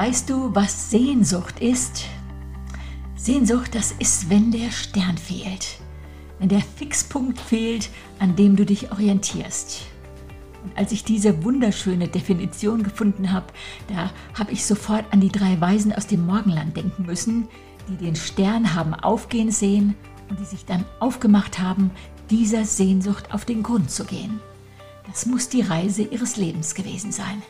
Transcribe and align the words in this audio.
Weißt 0.00 0.30
du, 0.30 0.54
was 0.54 0.90
Sehnsucht 0.92 1.58
ist? 1.58 2.04
Sehnsucht, 3.16 3.74
das 3.74 3.90
ist, 3.98 4.30
wenn 4.30 4.52
der 4.52 4.70
Stern 4.70 5.18
fehlt, 5.18 5.80
wenn 6.38 6.48
der 6.48 6.60
Fixpunkt 6.60 7.40
fehlt, 7.40 7.90
an 8.20 8.36
dem 8.36 8.54
du 8.54 8.64
dich 8.64 8.92
orientierst. 8.92 9.86
Und 10.62 10.78
als 10.78 10.92
ich 10.92 11.02
diese 11.02 11.42
wunderschöne 11.42 12.06
Definition 12.06 12.84
gefunden 12.84 13.32
habe, 13.32 13.46
da 13.88 14.12
habe 14.38 14.52
ich 14.52 14.64
sofort 14.64 15.04
an 15.10 15.20
die 15.20 15.32
drei 15.32 15.60
Weisen 15.60 15.92
aus 15.92 16.06
dem 16.06 16.24
Morgenland 16.26 16.76
denken 16.76 17.04
müssen, 17.04 17.48
die 17.88 17.96
den 17.96 18.14
Stern 18.14 18.76
haben 18.76 18.94
aufgehen 18.94 19.50
sehen 19.50 19.96
und 20.30 20.38
die 20.38 20.44
sich 20.44 20.64
dann 20.64 20.84
aufgemacht 21.00 21.58
haben, 21.58 21.90
dieser 22.30 22.64
Sehnsucht 22.64 23.34
auf 23.34 23.44
den 23.44 23.64
Grund 23.64 23.90
zu 23.90 24.04
gehen. 24.04 24.38
Das 25.08 25.26
muss 25.26 25.48
die 25.48 25.62
Reise 25.62 26.02
ihres 26.02 26.36
Lebens 26.36 26.76
gewesen 26.76 27.10
sein. 27.10 27.42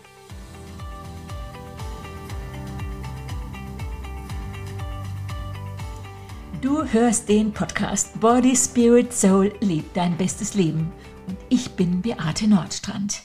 Du 6.61 6.83
hörst 6.83 7.29
den 7.29 7.53
Podcast 7.53 8.19
Body, 8.19 8.57
Spirit, 8.57 9.13
Soul, 9.13 9.53
Leb 9.61 9.95
dein 9.95 10.17
bestes 10.17 10.55
Leben. 10.55 10.91
Und 11.29 11.37
ich 11.49 11.71
bin 11.77 12.03
Beate 12.03 12.49
Nordstrand. 12.49 13.23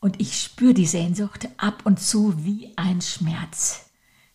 Und 0.00 0.20
ich 0.20 0.38
spüre 0.38 0.74
die 0.74 0.84
Sehnsucht 0.84 1.48
ab 1.56 1.80
und 1.84 1.98
zu 1.98 2.44
wie 2.44 2.70
ein 2.76 3.00
Schmerz. 3.00 3.86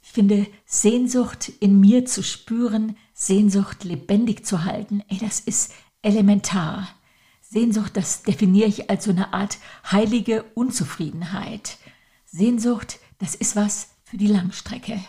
Ich 0.01 0.09
finde, 0.09 0.47
Sehnsucht 0.65 1.51
in 1.59 1.79
mir 1.79 2.05
zu 2.05 2.23
spüren, 2.23 2.97
Sehnsucht 3.13 3.83
lebendig 3.83 4.47
zu 4.47 4.63
halten, 4.63 5.03
ey, 5.09 5.19
das 5.19 5.39
ist 5.39 5.73
elementar. 6.01 6.87
Sehnsucht, 7.41 7.95
das 7.95 8.23
definiere 8.23 8.67
ich 8.67 8.89
als 8.89 9.03
so 9.03 9.11
eine 9.11 9.31
Art 9.33 9.59
heilige 9.91 10.43
Unzufriedenheit. 10.55 11.77
Sehnsucht, 12.25 12.97
das 13.19 13.35
ist 13.35 13.55
was 13.55 13.89
für 14.05 14.17
die 14.17 14.27
Langstrecke. 14.27 14.99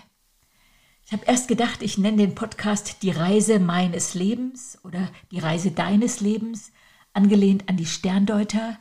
Ich 1.08 1.12
habe 1.14 1.24
erst 1.24 1.48
gedacht, 1.48 1.80
ich 1.80 1.96
nenne 1.96 2.18
den 2.18 2.34
Podcast 2.34 3.02
Die 3.02 3.10
Reise 3.10 3.60
meines 3.60 4.12
Lebens 4.12 4.76
oder 4.84 5.08
Die 5.30 5.38
Reise 5.38 5.70
deines 5.70 6.20
Lebens, 6.20 6.70
angelehnt 7.14 7.66
an 7.66 7.78
die 7.78 7.86
Sterndeuter, 7.86 8.76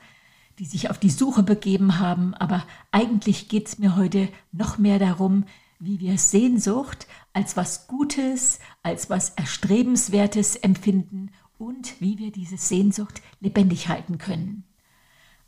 die 0.59 0.65
sich 0.65 0.89
auf 0.89 0.97
die 0.97 1.09
Suche 1.09 1.41
begeben 1.41 1.99
haben, 1.99 2.33
aber 2.33 2.65
eigentlich 2.91 3.47
geht 3.47 3.69
es 3.69 3.79
mir 3.79 3.95
heute 3.95 4.27
noch 4.51 4.77
mehr 4.77 4.99
darum, 4.99 5.45
wie 5.79 6.01
wir 6.01 6.17
Sehnsucht 6.17 7.07
als 7.31 7.55
was 7.55 7.87
Gutes, 7.87 8.59
als 8.83 9.09
was 9.09 9.29
Erstrebenswertes 9.29 10.57
empfinden 10.57 11.31
und 11.57 11.95
wie 12.01 12.17
wir 12.17 12.33
diese 12.33 12.57
Sehnsucht 12.57 13.21
lebendig 13.39 13.87
halten 13.87 14.17
können. 14.17 14.66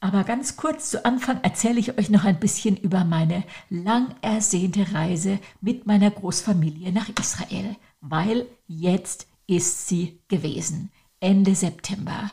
Aber 0.01 0.23
ganz 0.23 0.55
kurz 0.55 0.91
zu 0.91 1.03
Anfang 1.03 1.41
erzähle 1.43 1.79
ich 1.79 1.97
euch 1.97 2.09
noch 2.09 2.23
ein 2.23 2.39
bisschen 2.39 2.77
über 2.77 3.03
meine 3.03 3.43
lang 3.69 4.15
ersehnte 4.21 4.93
Reise 4.93 5.39
mit 5.59 5.87
meiner 5.87 6.09
Großfamilie 6.09 6.93
nach 6.93 7.09
Israel, 7.19 7.75
weil 7.99 8.45
jetzt 8.67 9.27
ist 9.45 9.87
sie 9.87 10.19
gewesen, 10.29 10.91
Ende 11.19 11.53
September. 11.53 12.31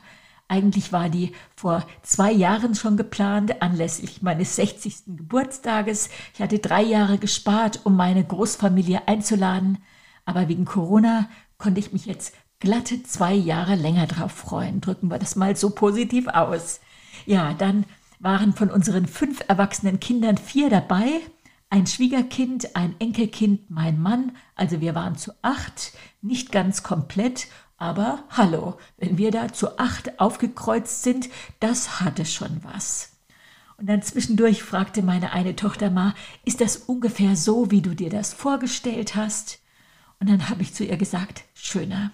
Eigentlich 0.48 0.92
war 0.92 1.08
die 1.08 1.32
vor 1.56 1.84
zwei 2.02 2.30
Jahren 2.30 2.76
schon 2.76 2.96
geplant, 2.96 3.60
anlässlich 3.62 4.22
meines 4.22 4.54
60. 4.54 5.16
Geburtstages. 5.16 6.08
Ich 6.34 6.40
hatte 6.40 6.60
drei 6.60 6.82
Jahre 6.82 7.18
gespart, 7.18 7.80
um 7.82 7.96
meine 7.96 8.22
Großfamilie 8.22 9.08
einzuladen, 9.08 9.78
aber 10.24 10.48
wegen 10.48 10.64
Corona 10.64 11.28
konnte 11.58 11.80
ich 11.80 11.92
mich 11.92 12.06
jetzt 12.06 12.32
glatte 12.60 13.02
zwei 13.02 13.34
Jahre 13.34 13.74
länger 13.74 14.06
drauf 14.06 14.30
freuen. 14.30 14.80
Drücken 14.80 15.10
wir 15.10 15.18
das 15.18 15.34
mal 15.34 15.56
so 15.56 15.70
positiv 15.70 16.28
aus. 16.28 16.80
Ja, 17.26 17.52
dann 17.54 17.84
waren 18.20 18.54
von 18.54 18.70
unseren 18.70 19.06
fünf 19.06 19.42
erwachsenen 19.48 20.00
Kindern 20.00 20.38
vier 20.38 20.70
dabei. 20.70 21.20
Ein 21.68 21.86
Schwiegerkind, 21.86 22.76
ein 22.76 22.94
Enkelkind, 23.00 23.68
mein 23.68 24.00
Mann. 24.00 24.36
Also 24.54 24.80
wir 24.80 24.94
waren 24.94 25.16
zu 25.16 25.32
acht, 25.42 25.92
nicht 26.22 26.52
ganz 26.52 26.84
komplett, 26.84 27.48
aber 27.76 28.22
hallo, 28.30 28.78
wenn 28.96 29.18
wir 29.18 29.32
da 29.32 29.52
zu 29.52 29.78
acht 29.78 30.20
aufgekreuzt 30.20 31.02
sind, 31.02 31.28
das 31.60 32.00
hatte 32.00 32.24
schon 32.24 32.62
was. 32.62 33.12
Und 33.76 33.88
dann 33.88 34.00
zwischendurch 34.02 34.62
fragte 34.62 35.02
meine 35.02 35.32
eine 35.32 35.56
Tochter 35.56 35.90
mal, 35.90 36.14
ist 36.44 36.60
das 36.60 36.76
ungefähr 36.76 37.36
so, 37.36 37.70
wie 37.70 37.82
du 37.82 37.94
dir 37.94 38.08
das 38.08 38.32
vorgestellt 38.32 39.16
hast? 39.16 39.58
Und 40.20 40.30
dann 40.30 40.48
habe 40.48 40.62
ich 40.62 40.72
zu 40.72 40.84
ihr 40.84 40.96
gesagt, 40.96 41.44
schöner. 41.52 42.12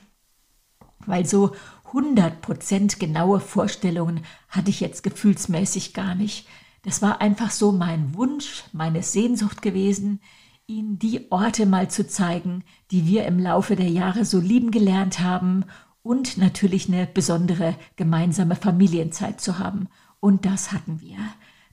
Weil 1.07 1.27
so 1.27 1.55
100% 1.93 2.99
genaue 2.99 3.41
Vorstellungen 3.41 4.25
hatte 4.49 4.71
ich 4.71 4.81
jetzt 4.81 5.03
gefühlsmäßig 5.03 5.93
gar 5.93 6.15
nicht. 6.15 6.47
Das 6.83 7.03
war 7.03 7.21
einfach 7.21 7.51
so 7.51 7.71
mein 7.71 8.15
Wunsch, 8.15 8.65
meine 8.73 9.03
Sehnsucht 9.03 9.63
gewesen, 9.63 10.21
Ihnen 10.67 10.99
die 10.99 11.31
Orte 11.31 11.67
mal 11.67 11.91
zu 11.91 12.07
zeigen, 12.07 12.65
die 12.91 13.07
wir 13.07 13.27
im 13.27 13.39
Laufe 13.39 13.77
der 13.77 13.89
Jahre 13.89 14.25
so 14.25 14.39
lieben 14.41 14.71
gelernt 14.71 15.21
haben 15.21 15.65
und 16.03 16.39
natürlich 16.39 16.89
eine 16.89 17.07
besondere 17.07 17.77
gemeinsame 17.97 18.57
Familienzeit 18.57 19.41
zu 19.41 19.59
haben. 19.59 19.89
Und 20.21 20.47
das 20.47 20.73
hatten 20.73 21.01
wir. 21.01 21.19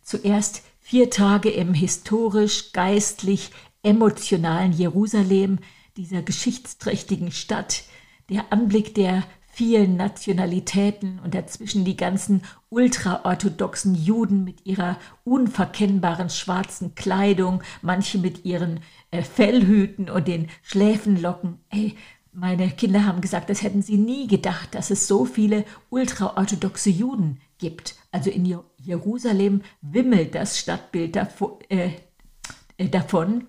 Zuerst 0.01 0.63
vier 0.79 1.09
Tage 1.09 1.49
im 1.49 1.73
historisch, 1.73 2.73
geistlich, 2.73 3.51
emotionalen 3.83 4.73
Jerusalem, 4.73 5.59
dieser 5.95 6.21
geschichtsträchtigen 6.21 7.31
Stadt, 7.31 7.83
der 8.29 8.51
Anblick 8.51 8.95
der 8.95 9.23
vielen 9.59 9.97
Nationalitäten 9.97 11.19
und 11.21 11.35
dazwischen 11.35 11.83
die 11.83 11.97
ganzen 11.97 12.43
ultraorthodoxen 12.69 13.93
Juden 13.93 14.45
mit 14.45 14.65
ihrer 14.65 14.97
unverkennbaren 15.25 16.29
schwarzen 16.29 16.95
Kleidung, 16.95 17.61
manche 17.81 18.19
mit 18.19 18.45
ihren 18.45 18.79
äh, 19.11 19.21
Fellhüten 19.21 20.09
und 20.09 20.29
den 20.29 20.47
Schläfenlocken. 20.61 21.59
Ey, 21.71 21.97
meine 22.31 22.69
Kinder 22.69 23.05
haben 23.05 23.19
gesagt, 23.19 23.49
das 23.49 23.61
hätten 23.61 23.81
sie 23.81 23.97
nie 23.97 24.27
gedacht, 24.27 24.75
dass 24.75 24.91
es 24.91 25.07
so 25.07 25.25
viele 25.25 25.65
ultraorthodoxe 25.89 26.89
Juden 26.89 27.41
gibt. 27.57 27.95
Also 28.13 28.29
in 28.29 28.45
Jerusalem 28.77 29.63
wimmelt 29.81 30.35
das 30.35 30.57
Stadtbild 30.57 31.17
davon. 31.17 31.55
Äh, 31.67 31.91
äh, 32.77 32.87
davon. 32.87 33.47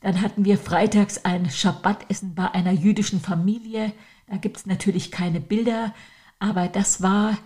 Dann 0.00 0.22
hatten 0.22 0.46
wir 0.46 0.56
freitags 0.56 1.26
ein 1.26 1.50
Schabbatessen 1.50 2.34
bei 2.34 2.50
einer 2.50 2.72
jüdischen 2.72 3.20
Familie. 3.20 3.92
Da 4.30 4.36
gibt 4.36 4.58
es 4.58 4.66
natürlich 4.66 5.10
keine 5.10 5.40
Bilder, 5.40 5.92
aber 6.38 6.68
das 6.68 7.02
war 7.02 7.36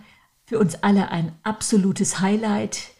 für 0.45 0.59
uns 0.59 0.75
alle 0.83 1.09
ein 1.09 1.31
absolutes 1.41 2.19
Highlight. 2.19 2.91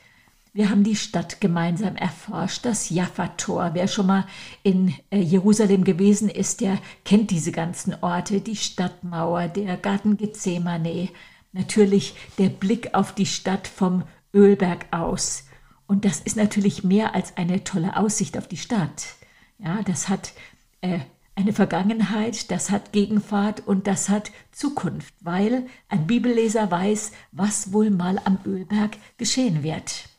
Wir 0.54 0.72
haben 0.72 0.84
die 0.84 0.96
Stadt 0.96 1.40
gemeinsam 1.40 1.96
erforscht, 1.96 2.66
das 2.66 2.90
Jaffa-Tor. 2.90 3.72
Wer 3.74 3.88
schon 3.88 4.08
mal 4.08 4.26
in 4.64 4.96
äh, 5.12 5.20
Jerusalem 5.20 5.84
gewesen 5.84 6.30
ist, 6.30 6.62
der 6.62 6.80
kennt 7.04 7.30
diese 7.30 7.52
ganzen 7.52 7.94
Orte, 8.02 8.42
die 8.42 8.56
Stadtmauer, 8.56 9.50
der 9.50 9.78
Garten 9.78 10.18
Gethsemane, 10.18 11.10
natürlich 11.52 12.16
der 12.40 12.50
Blick 12.50 12.96
auf 12.96 13.14
die 13.14 13.28
Stadt 13.28 13.68
vom 13.68 14.04
Ölberg 14.34 14.88
aus. 14.90 15.44
Und 15.86 16.06
das 16.06 16.22
ist 16.22 16.38
natürlich 16.38 16.84
mehr 16.84 17.14
als 17.14 17.38
eine 17.38 17.64
tolle 17.64 17.98
Aussicht 17.98 18.36
auf 18.36 18.48
die 18.48 18.58
Stadt. 18.58 19.14
Ja, 19.60 19.84
das 19.84 20.10
hat 20.10 20.34
äh, 20.82 21.02
eine 21.36 21.54
Vergangenheit, 21.54 22.50
das 22.50 22.72
hat 22.72 22.94
Gegenwart 22.94 23.68
und 23.68 23.88
das 23.88 24.10
hat 24.10 24.32
Zukunft, 24.52 25.14
weil 25.22 25.68
ein 25.90 26.08
Bibelleser 26.08 26.72
weiß, 26.72 27.12
was 27.32 27.74
wohl 27.74 27.90
mal 27.90 28.20
am 28.24 28.40
Ölberg 28.46 28.98
geschehen 29.18 29.62
wird. 29.62 30.10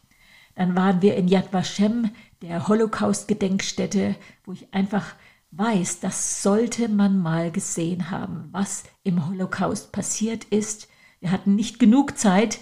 Dann 0.55 0.77
waren 0.77 1.03
wir 1.03 1.17
in 1.17 1.29
Yad 1.29 1.53
Vashem, 1.53 2.11
der 2.43 2.69
Holocaust-Gedenkstätte, 2.69 4.17
wo 4.45 4.53
ich 4.53 4.73
einfach 4.75 5.15
weiß, 5.53 6.01
das 6.01 6.43
sollte 6.43 6.89
man 6.89 7.19
mal 7.19 7.51
gesehen 7.51 8.11
haben, 8.11 8.49
was 8.53 8.85
im 9.03 9.27
Holocaust 9.27 9.93
passiert 9.93 10.45
ist. 10.45 10.89
Wir 11.21 11.31
hatten 11.31 11.55
nicht 11.55 11.79
genug 11.79 12.19
Zeit, 12.19 12.59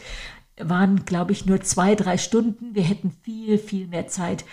waren, 0.56 1.04
glaube 1.04 1.32
ich, 1.32 1.46
nur 1.46 1.60
zwei, 1.62 1.96
drei 1.96 2.18
Stunden. 2.18 2.74
Wir 2.74 2.84
hätten 2.84 3.10
viel, 3.22 3.58
viel 3.58 3.88
mehr 3.88 4.06
Zeit. 4.06 4.44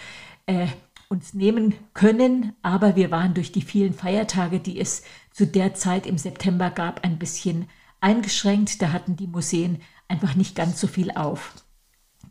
Äh, 0.48 0.68
uns 1.12 1.34
nehmen 1.34 1.76
können, 1.94 2.54
aber 2.62 2.96
wir 2.96 3.12
waren 3.12 3.34
durch 3.34 3.52
die 3.52 3.62
vielen 3.62 3.94
Feiertage, 3.94 4.60
die 4.60 4.80
es 4.80 5.04
zu 5.32 5.46
der 5.46 5.74
Zeit 5.76 6.08
im 6.08 6.18
September 6.18 6.72
gab, 6.72 7.04
ein 7.04 7.20
bisschen 7.20 7.68
eingeschränkt. 8.00 8.82
Da 8.82 8.94
hatten 8.94 9.18
die 9.18 9.28
Museen 9.28 9.82
einfach 10.08 10.36
nicht 10.36 10.56
ganz 10.56 10.80
so 10.80 10.88
viel 10.88 11.12
auf. 11.12 11.54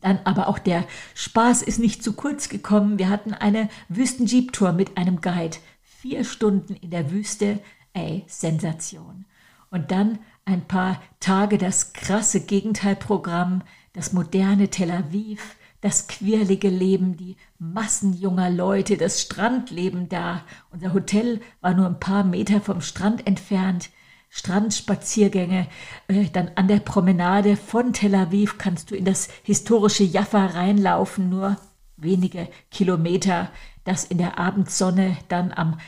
Dann 0.00 0.20
aber 0.24 0.48
auch 0.48 0.58
der 0.58 0.86
Spaß 1.14 1.60
ist 1.60 1.78
nicht 1.78 2.02
zu 2.02 2.14
kurz 2.14 2.48
gekommen. 2.48 2.98
Wir 2.98 3.10
hatten 3.10 3.34
eine 3.34 3.68
Wüsten-Jeep-Tour 3.90 4.72
mit 4.72 4.96
einem 4.96 5.20
Guide. 5.20 5.58
Vier 5.82 6.24
Stunden 6.24 6.74
in 6.74 6.90
der 6.90 7.10
Wüste. 7.10 7.60
Ey, 7.92 8.24
Sensation. 8.26 9.26
Und 9.70 9.90
dann 9.90 10.18
ein 10.46 10.66
paar 10.66 11.02
Tage 11.20 11.58
das 11.58 11.92
krasse 11.92 12.40
Gegenteilprogramm, 12.40 13.62
das 13.92 14.14
moderne 14.14 14.68
Tel 14.68 14.90
Aviv, 14.90 15.56
das 15.80 16.08
quirlige 16.08 16.68
Leben, 16.68 17.16
die 17.16 17.36
Massen 17.58 18.12
junger 18.12 18.50
Leute, 18.50 18.96
das 18.96 19.20
Strandleben 19.22 20.08
da. 20.08 20.42
Unser 20.70 20.92
Hotel 20.92 21.40
war 21.60 21.74
nur 21.74 21.86
ein 21.86 22.00
paar 22.00 22.24
Meter 22.24 22.60
vom 22.60 22.80
Strand 22.80 23.26
entfernt. 23.26 23.90
Strandspaziergänge, 24.28 25.66
äh, 26.06 26.26
dann 26.32 26.52
an 26.54 26.68
der 26.68 26.78
Promenade 26.78 27.56
von 27.56 27.92
Tel 27.92 28.14
Aviv 28.14 28.58
kannst 28.58 28.90
du 28.90 28.94
in 28.94 29.04
das 29.04 29.28
historische 29.42 30.04
Jaffa 30.04 30.46
reinlaufen, 30.46 31.28
nur 31.28 31.56
wenige 31.96 32.48
Kilometer. 32.70 33.50
das 33.84 34.04
in 34.04 34.18
der 34.18 34.38
Abendsonne 34.38 35.16
dann 35.28 35.52
am 35.52 35.78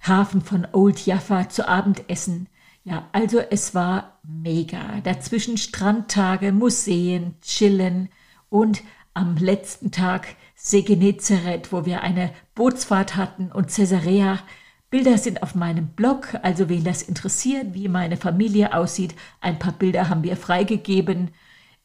Hafen 0.00 0.40
von 0.40 0.66
Old 0.72 1.04
Jaffa 1.04 1.50
zu 1.50 1.68
Abendessen. 1.68 2.48
Ja, 2.82 3.08
also 3.12 3.38
es 3.38 3.74
war 3.74 4.18
mega. 4.22 5.00
Dazwischen 5.04 5.58
Strandtage, 5.58 6.50
Museen, 6.50 7.36
Chillen 7.42 8.08
und 8.48 8.82
am 9.14 9.36
letzten 9.36 9.90
Tag 9.90 10.36
See 10.54 10.82
Genezareth, 10.82 11.72
wo 11.72 11.84
wir 11.84 12.02
eine 12.02 12.32
Bootsfahrt 12.54 13.16
hatten 13.16 13.50
und 13.50 13.74
Caesarea. 13.74 14.38
Bilder 14.90 15.18
sind 15.18 15.42
auf 15.42 15.54
meinem 15.54 15.88
Blog, 15.88 16.36
also 16.42 16.68
wen 16.68 16.84
das 16.84 17.02
interessiert, 17.02 17.74
wie 17.74 17.88
meine 17.88 18.16
Familie 18.16 18.74
aussieht. 18.74 19.14
Ein 19.40 19.58
paar 19.58 19.72
Bilder 19.72 20.08
haben 20.08 20.22
wir 20.22 20.36
freigegeben. 20.36 21.30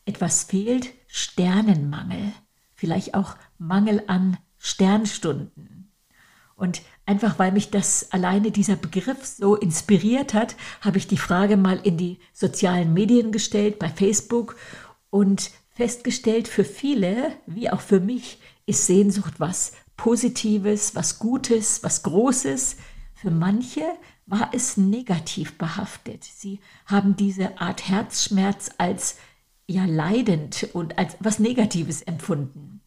Etwas 0.06 0.44
fehlt, 0.44 0.94
Sternenmangel, 1.08 2.34
vielleicht 2.74 3.16
auch 3.16 3.36
Mangel 3.58 4.04
an 4.08 4.38
Sternstunden. 4.58 5.92
Und 6.56 6.82
einfach 7.06 7.40
weil 7.40 7.52
mich 7.52 7.72
das 7.72 8.12
alleine 8.12 8.52
dieser 8.52 8.76
Begriff 8.76 9.26
so 9.26 9.56
inspiriert 9.56 10.34
hat, 10.34 10.56
habe 10.82 10.98
ich 10.98 11.08
die 11.08 11.18
Frage 11.18 11.58
mal 11.58 11.80
in 11.84 11.98
die 11.98 12.20
sozialen 12.32 12.94
Medien 12.94 13.32
gestellt, 13.32 13.80
bei 13.80 13.90
Facebook 13.90 14.56
und 15.10 15.52
festgestellt, 15.72 16.48
für 16.48 16.64
viele, 16.64 17.32
wie 17.46 17.70
auch 17.70 17.82
für 17.82 18.00
mich, 18.00 18.40
ist 18.66 18.86
Sehnsucht 18.86 19.40
was 19.40 19.74
Positives, 20.04 20.96
was 20.96 21.18
Gutes, 21.18 21.82
was 21.82 22.04
Großes. 22.04 22.76
Für 23.14 23.32
manche 23.32 23.86
war 24.26 24.50
es 24.52 24.76
negativ 24.76 25.58
behaftet. 25.58 26.26
Sie 26.26 26.60
haben 26.86 27.16
diese 27.16 27.58
Art 27.62 27.88
Herzschmerz 27.88 28.70
als 28.78 29.16
ja 29.66 29.86
leidend 29.86 30.68
und 30.74 30.98
als 30.98 31.16
was 31.22 31.40
Negatives 31.40 32.02
empfunden. 32.02 32.82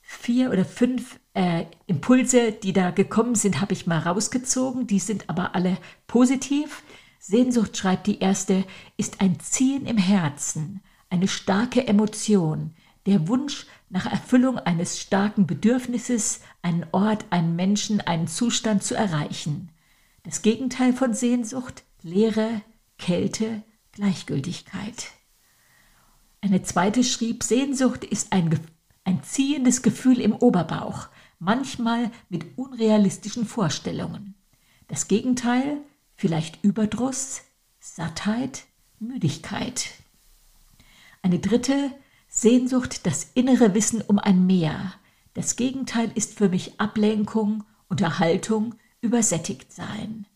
Vier 0.00 0.50
oder 0.50 0.64
fünf 0.64 1.20
äh, 1.34 1.66
Impulse, 1.86 2.52
die 2.52 2.72
da 2.72 2.92
gekommen 2.92 3.34
sind, 3.34 3.60
habe 3.60 3.74
ich 3.74 3.86
mal 3.86 3.98
rausgezogen. 3.98 4.86
Die 4.86 5.00
sind 5.00 5.28
aber 5.28 5.54
alle 5.54 5.76
positiv. 6.06 6.82
Sehnsucht, 7.18 7.76
schreibt 7.76 8.06
die 8.06 8.20
erste, 8.20 8.64
ist 8.96 9.20
ein 9.20 9.38
Ziehen 9.38 9.84
im 9.84 9.98
Herzen, 9.98 10.80
eine 11.10 11.28
starke 11.28 11.86
Emotion, 11.86 12.74
der 13.04 13.28
Wunsch 13.28 13.66
nach 13.88 14.06
Erfüllung 14.06 14.58
eines 14.58 15.00
starken 15.00 15.46
Bedürfnisses, 15.46 16.40
einen 16.62 16.86
Ort, 16.92 17.26
einen 17.30 17.54
Menschen, 17.56 18.00
einen 18.00 18.26
Zustand 18.26 18.82
zu 18.82 18.94
erreichen. 18.94 19.70
Das 20.22 20.42
Gegenteil 20.42 20.92
von 20.92 21.14
Sehnsucht, 21.14 21.84
Leere, 22.02 22.62
Kälte, 22.98 23.62
Gleichgültigkeit. 23.92 25.10
Eine 26.40 26.62
zweite 26.62 27.04
schrieb, 27.04 27.42
Sehnsucht 27.42 28.04
ist 28.04 28.32
ein, 28.32 28.58
ein 29.04 29.22
ziehendes 29.22 29.82
Gefühl 29.82 30.20
im 30.20 30.34
Oberbauch, 30.34 31.08
manchmal 31.38 32.10
mit 32.28 32.58
unrealistischen 32.58 33.46
Vorstellungen. 33.46 34.34
Das 34.88 35.08
Gegenteil, 35.08 35.78
vielleicht 36.16 36.62
Überdruss, 36.62 37.42
Sattheit, 37.80 38.64
Müdigkeit. 38.98 39.90
Eine 41.22 41.38
dritte, 41.38 41.90
Sehnsucht, 42.36 43.06
das 43.06 43.30
innere 43.34 43.74
Wissen 43.74 44.02
um 44.02 44.18
ein 44.18 44.44
Meer. 44.44 44.94
Das 45.34 45.54
Gegenteil 45.54 46.10
ist 46.16 46.36
für 46.36 46.48
mich 46.48 46.80
Ablenkung, 46.80 47.62
Unterhaltung, 47.88 48.74
übersättigt 49.00 49.72
sein. 49.72 50.26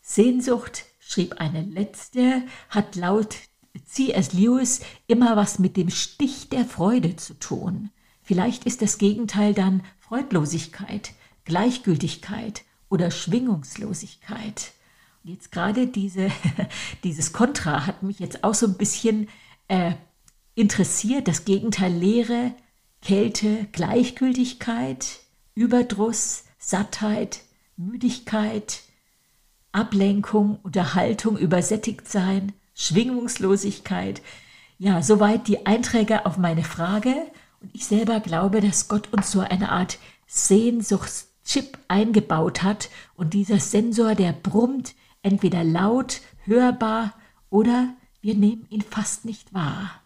Sehnsucht, 0.00 0.84
schrieb 1.00 1.40
eine 1.40 1.62
letzte, 1.62 2.44
hat 2.68 2.94
laut 2.94 3.36
C.S. 3.86 4.34
Lewis 4.34 4.82
immer 5.08 5.34
was 5.34 5.58
mit 5.58 5.76
dem 5.76 5.90
Stich 5.90 6.48
der 6.48 6.64
Freude 6.64 7.16
zu 7.16 7.34
tun. 7.34 7.90
Vielleicht 8.22 8.64
ist 8.64 8.80
das 8.80 8.96
Gegenteil 8.96 9.52
dann 9.52 9.82
Freudlosigkeit, 9.98 11.10
Gleichgültigkeit 11.44 12.62
oder 12.88 13.10
Schwingungslosigkeit. 13.10 14.72
Und 15.24 15.30
jetzt 15.30 15.50
gerade 15.50 15.88
diese, 15.88 16.30
dieses 17.04 17.32
Kontra 17.32 17.86
hat 17.86 18.04
mich 18.04 18.20
jetzt 18.20 18.44
auch 18.44 18.54
so 18.54 18.66
ein 18.66 18.78
bisschen 18.78 19.28
äh, 19.66 19.94
interessiert 20.54 21.28
das 21.28 21.44
Gegenteil 21.44 21.92
Leere, 21.92 22.52
Kälte, 23.02 23.66
Gleichgültigkeit, 23.72 25.20
Überdruss, 25.54 26.44
Sattheit, 26.58 27.40
Müdigkeit, 27.76 28.82
Ablenkung, 29.72 30.58
Unterhaltung, 30.62 31.38
übersättigt 31.38 32.08
sein, 32.08 32.52
Schwingungslosigkeit. 32.74 34.20
Ja, 34.78 35.02
soweit 35.02 35.48
die 35.48 35.66
Einträge 35.66 36.26
auf 36.26 36.36
meine 36.36 36.64
Frage. 36.64 37.14
Und 37.60 37.70
ich 37.74 37.86
selber 37.86 38.20
glaube, 38.20 38.60
dass 38.60 38.88
Gott 38.88 39.12
uns 39.12 39.30
so 39.30 39.40
eine 39.40 39.70
Art 39.70 39.98
Sehnsuchtschip 40.26 41.78
eingebaut 41.88 42.62
hat 42.62 42.90
und 43.16 43.34
dieser 43.34 43.60
Sensor, 43.60 44.14
der 44.14 44.32
brummt, 44.32 44.94
entweder 45.22 45.64
laut, 45.64 46.20
hörbar 46.44 47.14
oder 47.50 47.94
wir 48.22 48.34
nehmen 48.34 48.66
ihn 48.70 48.82
fast 48.82 49.24
nicht 49.24 49.52
wahr. 49.52 49.99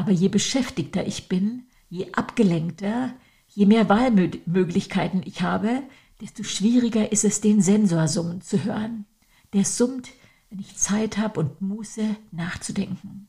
Aber 0.00 0.12
je 0.12 0.28
beschäftigter 0.28 1.06
ich 1.06 1.28
bin, 1.28 1.64
je 1.90 2.06
abgelenkter, 2.14 3.12
je 3.48 3.66
mehr 3.66 3.90
Wahlmöglichkeiten 3.90 5.20
ich 5.26 5.42
habe, 5.42 5.82
desto 6.22 6.42
schwieriger 6.42 7.12
ist 7.12 7.22
es, 7.26 7.42
den 7.42 7.60
Sensor 7.60 8.08
summen 8.08 8.40
zu 8.40 8.64
hören. 8.64 9.04
Der 9.52 9.66
summt, 9.66 10.08
wenn 10.48 10.58
ich 10.58 10.78
Zeit 10.78 11.18
habe 11.18 11.38
und 11.38 11.60
Muße 11.60 12.16
nachzudenken. 12.32 13.28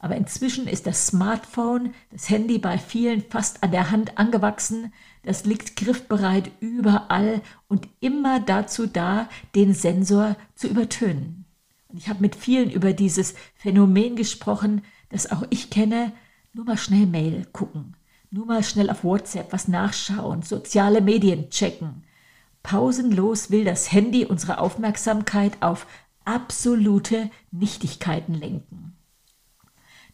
Aber 0.00 0.16
inzwischen 0.16 0.66
ist 0.66 0.88
das 0.88 1.06
Smartphone, 1.06 1.94
das 2.10 2.28
Handy 2.28 2.58
bei 2.58 2.76
vielen 2.76 3.22
fast 3.22 3.62
an 3.62 3.70
der 3.70 3.92
Hand 3.92 4.18
angewachsen. 4.18 4.92
Das 5.22 5.44
liegt 5.44 5.76
griffbereit 5.76 6.50
überall 6.58 7.40
und 7.68 7.86
immer 8.00 8.40
dazu 8.40 8.88
da, 8.88 9.28
den 9.54 9.74
Sensor 9.74 10.34
zu 10.56 10.66
übertönen. 10.66 11.44
Und 11.86 11.98
ich 11.98 12.08
habe 12.08 12.20
mit 12.20 12.34
vielen 12.34 12.68
über 12.68 12.92
dieses 12.92 13.36
Phänomen 13.54 14.16
gesprochen, 14.16 14.82
das 15.10 15.30
auch 15.30 15.44
ich 15.50 15.70
kenne, 15.70 16.12
nur 16.52 16.64
mal 16.64 16.78
schnell 16.78 17.06
Mail 17.06 17.46
gucken, 17.52 17.96
nur 18.30 18.46
mal 18.46 18.62
schnell 18.62 18.90
auf 18.90 19.04
WhatsApp 19.04 19.52
was 19.52 19.68
nachschauen, 19.68 20.42
soziale 20.42 21.00
Medien 21.00 21.50
checken. 21.50 22.04
Pausenlos 22.62 23.50
will 23.50 23.64
das 23.64 23.92
Handy 23.92 24.24
unsere 24.26 24.58
Aufmerksamkeit 24.58 25.56
auf 25.60 25.86
absolute 26.24 27.30
Nichtigkeiten 27.50 28.34
lenken. 28.34 28.96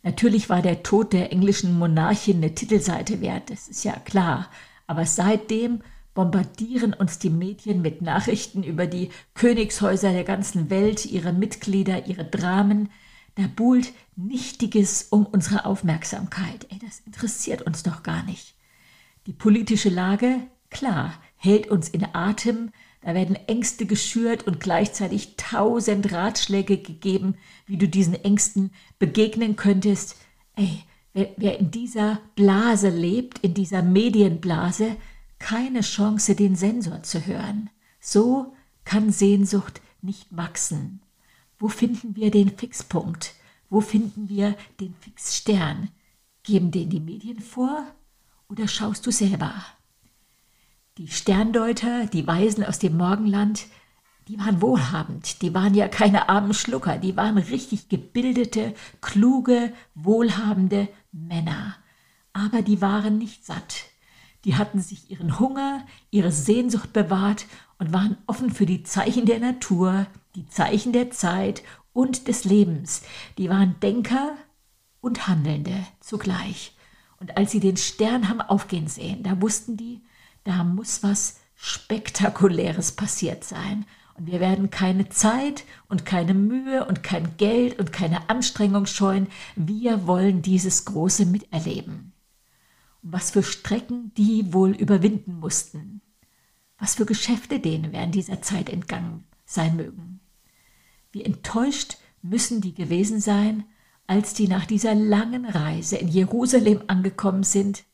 Natürlich 0.02 0.50
war 0.50 0.60
der 0.60 0.82
Tod 0.82 1.12
der 1.12 1.32
englischen 1.32 1.78
Monarchin 1.78 2.36
eine 2.36 2.54
Titelseite 2.54 3.20
wert, 3.20 3.50
das 3.50 3.68
ist 3.68 3.84
ja 3.84 3.94
klar, 3.94 4.50
aber 4.86 5.06
seitdem 5.06 5.80
bombardieren 6.12 6.92
uns 6.92 7.18
die 7.18 7.30
Medien 7.30 7.82
mit 7.82 8.02
Nachrichten 8.02 8.62
über 8.62 8.86
die 8.86 9.10
Königshäuser 9.32 10.12
der 10.12 10.24
ganzen 10.24 10.70
Welt, 10.70 11.06
ihre 11.06 11.32
Mitglieder, 11.32 12.06
ihre 12.06 12.24
Dramen, 12.24 12.90
da 13.36 13.44
buhlt 13.54 13.92
Nichtiges 14.16 15.08
um 15.10 15.26
unsere 15.26 15.64
Aufmerksamkeit. 15.64 16.66
Ey, 16.70 16.78
das 16.78 17.00
interessiert 17.00 17.62
uns 17.62 17.82
doch 17.82 18.02
gar 18.02 18.22
nicht. 18.24 18.54
Die 19.26 19.32
politische 19.32 19.88
Lage, 19.88 20.40
klar, 20.70 21.14
hält 21.36 21.68
uns 21.68 21.88
in 21.88 22.06
Atem, 22.14 22.70
da 23.00 23.14
werden 23.14 23.36
Ängste 23.36 23.84
geschürt 23.86 24.46
und 24.46 24.60
gleichzeitig 24.60 25.36
tausend 25.36 26.10
Ratschläge 26.12 26.78
gegeben, 26.78 27.36
wie 27.66 27.76
du 27.76 27.86
diesen 27.86 28.14
Ängsten 28.14 28.70
begegnen 28.98 29.56
könntest. 29.56 30.16
Ey, 30.56 30.84
wer, 31.12 31.30
wer 31.36 31.58
in 31.58 31.70
dieser 31.70 32.20
Blase 32.34 32.88
lebt, 32.88 33.40
in 33.40 33.52
dieser 33.52 33.82
Medienblase, 33.82 34.96
keine 35.38 35.82
Chance, 35.82 36.34
den 36.34 36.56
Sensor 36.56 37.02
zu 37.02 37.26
hören. 37.26 37.68
So 38.00 38.54
kann 38.84 39.10
Sehnsucht 39.10 39.82
nicht 40.00 40.26
wachsen. 40.30 41.00
Wo 41.64 41.68
finden 41.68 42.14
wir 42.14 42.30
den 42.30 42.50
Fixpunkt? 42.50 43.32
Wo 43.70 43.80
finden 43.80 44.28
wir 44.28 44.54
den 44.80 44.94
Fixstern? 45.00 45.88
Geben 46.42 46.70
den 46.70 46.90
die 46.90 47.00
Medien 47.00 47.40
vor 47.40 47.86
oder 48.50 48.68
schaust 48.68 49.06
du 49.06 49.10
selber? 49.10 49.50
Die 50.98 51.08
Sterndeuter, 51.08 52.04
die 52.04 52.26
Weisen 52.26 52.64
aus 52.64 52.80
dem 52.80 52.98
Morgenland, 52.98 53.64
die 54.28 54.38
waren 54.38 54.60
wohlhabend, 54.60 55.40
die 55.40 55.54
waren 55.54 55.72
ja 55.72 55.88
keine 55.88 56.28
armen 56.28 56.52
Schlucker, 56.52 56.98
die 56.98 57.16
waren 57.16 57.38
richtig 57.38 57.88
gebildete, 57.88 58.74
kluge, 59.00 59.72
wohlhabende 59.94 60.88
Männer. 61.12 61.76
Aber 62.34 62.60
die 62.60 62.82
waren 62.82 63.16
nicht 63.16 63.46
satt. 63.46 63.86
Die 64.44 64.56
hatten 64.56 64.80
sich 64.80 65.10
ihren 65.10 65.38
Hunger, 65.38 65.86
ihre 66.10 66.30
Sehnsucht 66.30 66.92
bewahrt 66.92 67.46
und 67.78 67.94
waren 67.94 68.18
offen 68.26 68.50
für 68.50 68.66
die 68.66 68.82
Zeichen 68.82 69.24
der 69.24 69.40
Natur, 69.40 70.06
die 70.34 70.46
Zeichen 70.46 70.92
der 70.92 71.10
Zeit 71.10 71.62
und 71.92 72.28
des 72.28 72.44
Lebens. 72.44 73.02
Die 73.38 73.48
waren 73.48 73.76
Denker 73.80 74.36
und 75.00 75.28
Handelnde 75.28 75.76
zugleich. 76.00 76.76
Und 77.18 77.36
als 77.36 77.52
sie 77.52 77.60
den 77.60 77.76
Stern 77.76 78.28
haben 78.28 78.40
aufgehen 78.40 78.88
sehen, 78.88 79.22
da 79.22 79.40
wussten 79.40 79.76
die, 79.76 80.02
da 80.42 80.64
muss 80.64 81.02
was 81.02 81.40
Spektakuläres 81.54 82.92
passiert 82.92 83.44
sein. 83.44 83.86
Und 84.16 84.26
wir 84.26 84.40
werden 84.40 84.70
keine 84.70 85.08
Zeit 85.08 85.64
und 85.88 86.04
keine 86.04 86.34
Mühe 86.34 86.84
und 86.84 87.02
kein 87.02 87.36
Geld 87.36 87.78
und 87.78 87.92
keine 87.92 88.28
Anstrengung 88.28 88.86
scheuen. 88.86 89.28
Wir 89.56 90.06
wollen 90.06 90.42
dieses 90.42 90.84
Große 90.84 91.26
miterleben. 91.26 92.12
Und 93.02 93.12
was 93.12 93.30
für 93.30 93.42
Strecken 93.42 94.12
die 94.16 94.52
wohl 94.52 94.70
überwinden 94.70 95.38
mussten. 95.38 96.00
Was 96.78 96.96
für 96.96 97.06
Geschäfte 97.06 97.60
denen 97.60 97.92
während 97.92 98.14
dieser 98.14 98.42
Zeit 98.42 98.68
entgangen 98.68 99.24
sein 99.46 99.76
mögen. 99.76 100.20
Wie 101.14 101.24
enttäuscht 101.24 101.96
müssen 102.20 102.60
die 102.60 102.74
gewesen 102.74 103.20
sein, 103.20 103.64
als 104.06 104.34
die 104.34 104.48
nach 104.48 104.66
dieser 104.66 104.94
langen 104.94 105.46
Reise 105.46 105.96
in 105.96 106.08
Jerusalem 106.08 106.82
angekommen 106.88 107.44
sind 107.44 107.84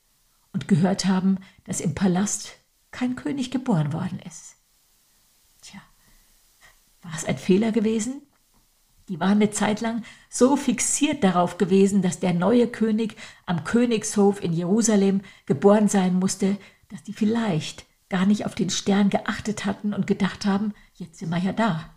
und 0.53 0.67
gehört 0.67 1.05
haben, 1.05 1.39
dass 1.65 1.81
im 1.81 1.95
Palast 1.95 2.59
kein 2.91 3.15
König 3.15 3.53
geboren 3.53 3.93
worden 3.93 4.19
ist. 4.27 4.57
War 7.03 7.13
es 7.15 7.25
ein 7.25 7.39
Fehler 7.39 7.73
gewesen? 7.73 8.23
Die 9.09 9.19
waren 9.19 9.33
eine 9.33 9.51
Zeit 9.51 9.81
lang 9.81 10.03
so 10.29 10.57
fixiert 10.57 11.25
darauf 11.25 11.59
gewesen, 11.59 12.03
dass 12.03 12.21
der 12.21 12.33
neue 12.33 12.69
König 12.69 13.17
am 13.47 13.65
Königshof 13.65 14.43
in 14.43 14.53
Jerusalem 14.53 15.23
geboren 15.47 15.89
sein 15.89 16.15
musste, 16.15 16.59
dass 16.89 17.03
die 17.03 17.13
vielleicht 17.13 17.87
gar 18.09 18.27
nicht 18.27 18.47
auf 18.47 18.55
den 18.55 18.71
Stern 18.71 19.11
geachtet 19.11 19.65
hatten 19.65 19.95
und 19.95 20.07
gedacht 20.07 20.47
haben, 20.47 20.75
jetzt 20.95 21.19
sind 21.19 21.31
wir 21.31 21.39
ja 21.39 21.53
da. 21.53 21.91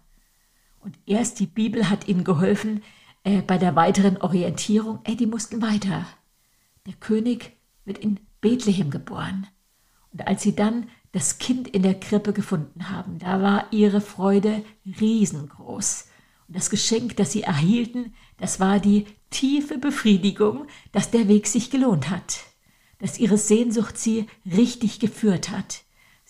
Und 0.83 0.97
erst 1.05 1.39
die 1.39 1.47
Bibel 1.47 1.89
hat 1.89 2.07
ihnen 2.07 2.23
geholfen 2.23 2.83
äh, 3.23 3.41
bei 3.41 3.57
der 3.57 3.75
weiteren 3.75 4.17
Orientierung. 4.17 4.99
Ey, 5.03 5.15
die 5.15 5.27
mussten 5.27 5.61
weiter. 5.61 6.05
Der 6.85 6.93
König 6.93 7.53
wird 7.85 7.97
in 7.97 8.19
Bethlehem 8.41 8.89
geboren. 8.89 9.47
Und 10.11 10.27
als 10.27 10.43
sie 10.43 10.55
dann 10.55 10.87
das 11.13 11.37
Kind 11.37 11.67
in 11.67 11.83
der 11.83 11.99
Krippe 11.99 12.33
gefunden 12.33 12.89
haben. 12.89 13.19
Da 13.19 13.41
war 13.41 13.67
ihre 13.71 14.01
Freude 14.01 14.65
riesengroß. 14.99 16.07
Und 16.47 16.57
das 16.57 16.69
Geschenk, 16.69 17.15
das 17.15 17.31
sie 17.31 17.43
erhielten, 17.43 18.13
das 18.37 18.59
war 18.59 18.79
die 18.79 19.05
tiefe 19.29 19.77
Befriedigung, 19.77 20.67
dass 20.91 21.11
der 21.11 21.27
Weg 21.27 21.47
sich 21.47 21.69
gelohnt 21.69 22.09
hat, 22.09 22.41
dass 22.99 23.19
ihre 23.19 23.37
Sehnsucht 23.37 23.97
sie 23.97 24.25
richtig 24.45 24.99
geführt 24.99 25.49
hat. 25.49 25.83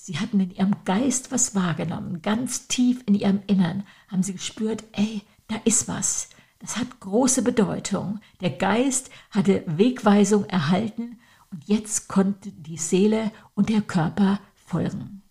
Sie 0.05 0.19
hatten 0.19 0.41
in 0.41 0.51
ihrem 0.51 0.75
Geist 0.83 1.31
was 1.31 1.55
wahrgenommen, 1.55 2.21
ganz 2.21 2.67
tief 2.67 3.01
in 3.05 3.15
ihrem 3.15 3.39
Innern 3.47 3.87
haben 4.09 4.21
sie 4.21 4.33
gespürt, 4.33 4.83
ey, 4.91 5.21
da 5.47 5.55
ist 5.63 5.87
was. 5.87 6.27
Das 6.59 6.75
hat 6.75 6.99
große 6.99 7.41
Bedeutung. 7.41 8.19
Der 8.41 8.49
Geist 8.49 9.11
hatte 9.31 9.63
Wegweisung 9.65 10.43
erhalten 10.43 11.19
und 11.51 11.63
jetzt 11.69 12.09
konnten 12.09 12.51
die 12.63 12.75
Seele 12.75 13.31
und 13.53 13.69
der 13.69 13.79
Körper 13.79 14.41
folgen. 14.53 15.21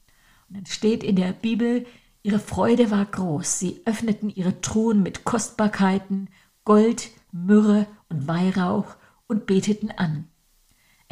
Und 0.48 0.56
dann 0.56 0.64
steht 0.64 1.04
in 1.04 1.16
der 1.16 1.32
Bibel, 1.34 1.84
ihre 2.22 2.38
Freude 2.38 2.90
war 2.90 3.04
groß. 3.04 3.58
Sie 3.58 3.82
öffneten 3.84 4.30
ihre 4.30 4.62
Truhen 4.62 5.02
mit 5.02 5.24
Kostbarkeiten, 5.24 6.30
Gold, 6.64 7.10
Myrrhe 7.30 7.86
und 8.08 8.26
Weihrauch 8.26 8.96
und 9.26 9.44
beteten 9.44 9.90
an. 9.90 10.28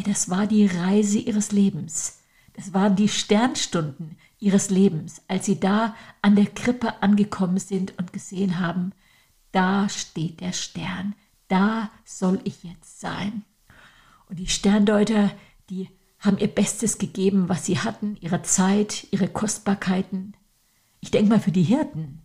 Das 0.02 0.30
war 0.30 0.46
die 0.46 0.64
Reise 0.64 1.18
ihres 1.18 1.52
Lebens. 1.52 2.19
Das 2.54 2.75
waren 2.75 2.97
die 2.97 3.09
Sternstunden 3.09 4.16
ihres 4.38 4.71
Lebens, 4.71 5.23
als 5.28 5.47
sie 5.47 5.61
da 5.61 5.95
an 6.23 6.37
der 6.37 6.47
Krippe 6.47 7.02
angekommen 7.02 7.59
sind 7.59 7.97
und 7.99 8.12
gesehen 8.12 8.59
haben, 8.59 8.92
da 9.52 9.88
steht 9.88 10.40
der 10.40 10.52
Stern, 10.52 11.14
da 11.49 11.90
soll 12.04 12.40
ich 12.45 12.62
jetzt 12.62 13.00
sein. 13.00 13.45
Und 14.28 14.38
die 14.38 14.47
Sterndeuter, 14.47 15.30
die 15.69 15.88
haben 16.21 16.38
ihr 16.38 16.49
Bestes 16.49 16.99
gegeben, 16.99 17.49
was 17.49 17.66
sie 17.66 17.78
hatten, 17.78 18.16
ihre 18.21 18.42
Zeit, 18.42 19.07
ihre 19.11 19.28
Kostbarkeiten. 19.28 20.37
Ich 21.00 21.11
denke 21.11 21.30
mal, 21.30 21.40
für 21.40 21.50
die 21.50 21.62
Hirten 21.62 22.23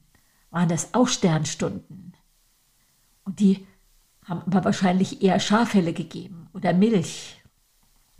waren 0.52 0.70
das 0.70 0.94
auch 0.94 1.08
Sternstunden. 1.08 2.14
Und 3.24 3.40
die 3.40 3.66
haben 4.26 4.42
aber 4.46 4.66
wahrscheinlich 4.66 5.22
eher 5.22 5.40
Schafhelle 5.40 5.94
gegeben 5.94 6.48
oder 6.54 6.74
Milch. 6.74 7.35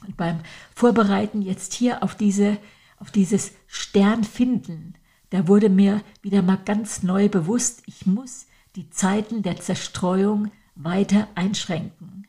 Und 0.04 0.18
beim 0.18 0.40
Vorbereiten 0.74 1.42
jetzt 1.42 1.74
hier 1.74 2.04
auf, 2.04 2.16
diese, 2.16 2.58
auf 2.98 3.12
dieses 3.12 3.54
Sternfinden, 3.68 4.96
da 5.30 5.48
wurde 5.48 5.70
mir 5.70 6.02
wieder 6.22 6.42
mal 6.42 6.60
ganz 6.64 7.04
neu 7.04 7.30
bewusst, 7.30 7.84
ich 7.86 8.06
muss 8.06 8.48
die 8.76 8.90
Zeiten 8.90 9.42
der 9.42 9.60
Zerstreuung 9.60 10.52
weiter 10.76 11.28
einschränken. 11.36 12.28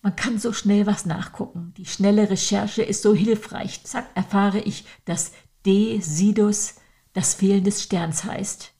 Man 0.00 0.16
kann 0.16 0.38
so 0.38 0.52
schnell 0.52 0.86
was 0.86 1.06
nachgucken. 1.06 1.72
Die 1.76 1.86
schnelle 1.86 2.28
Recherche 2.28 2.82
ist 2.82 3.02
so 3.02 3.14
hilfreich. 3.14 3.84
Zack, 3.84 4.10
erfahre 4.14 4.58
ich, 4.58 4.84
dass 5.04 5.32
D. 5.64 6.00
Sidus 6.00 6.76
das 7.12 7.34
Fehlen 7.34 7.62
des 7.62 7.82
Sterns 7.82 8.24
heißt. 8.24 8.72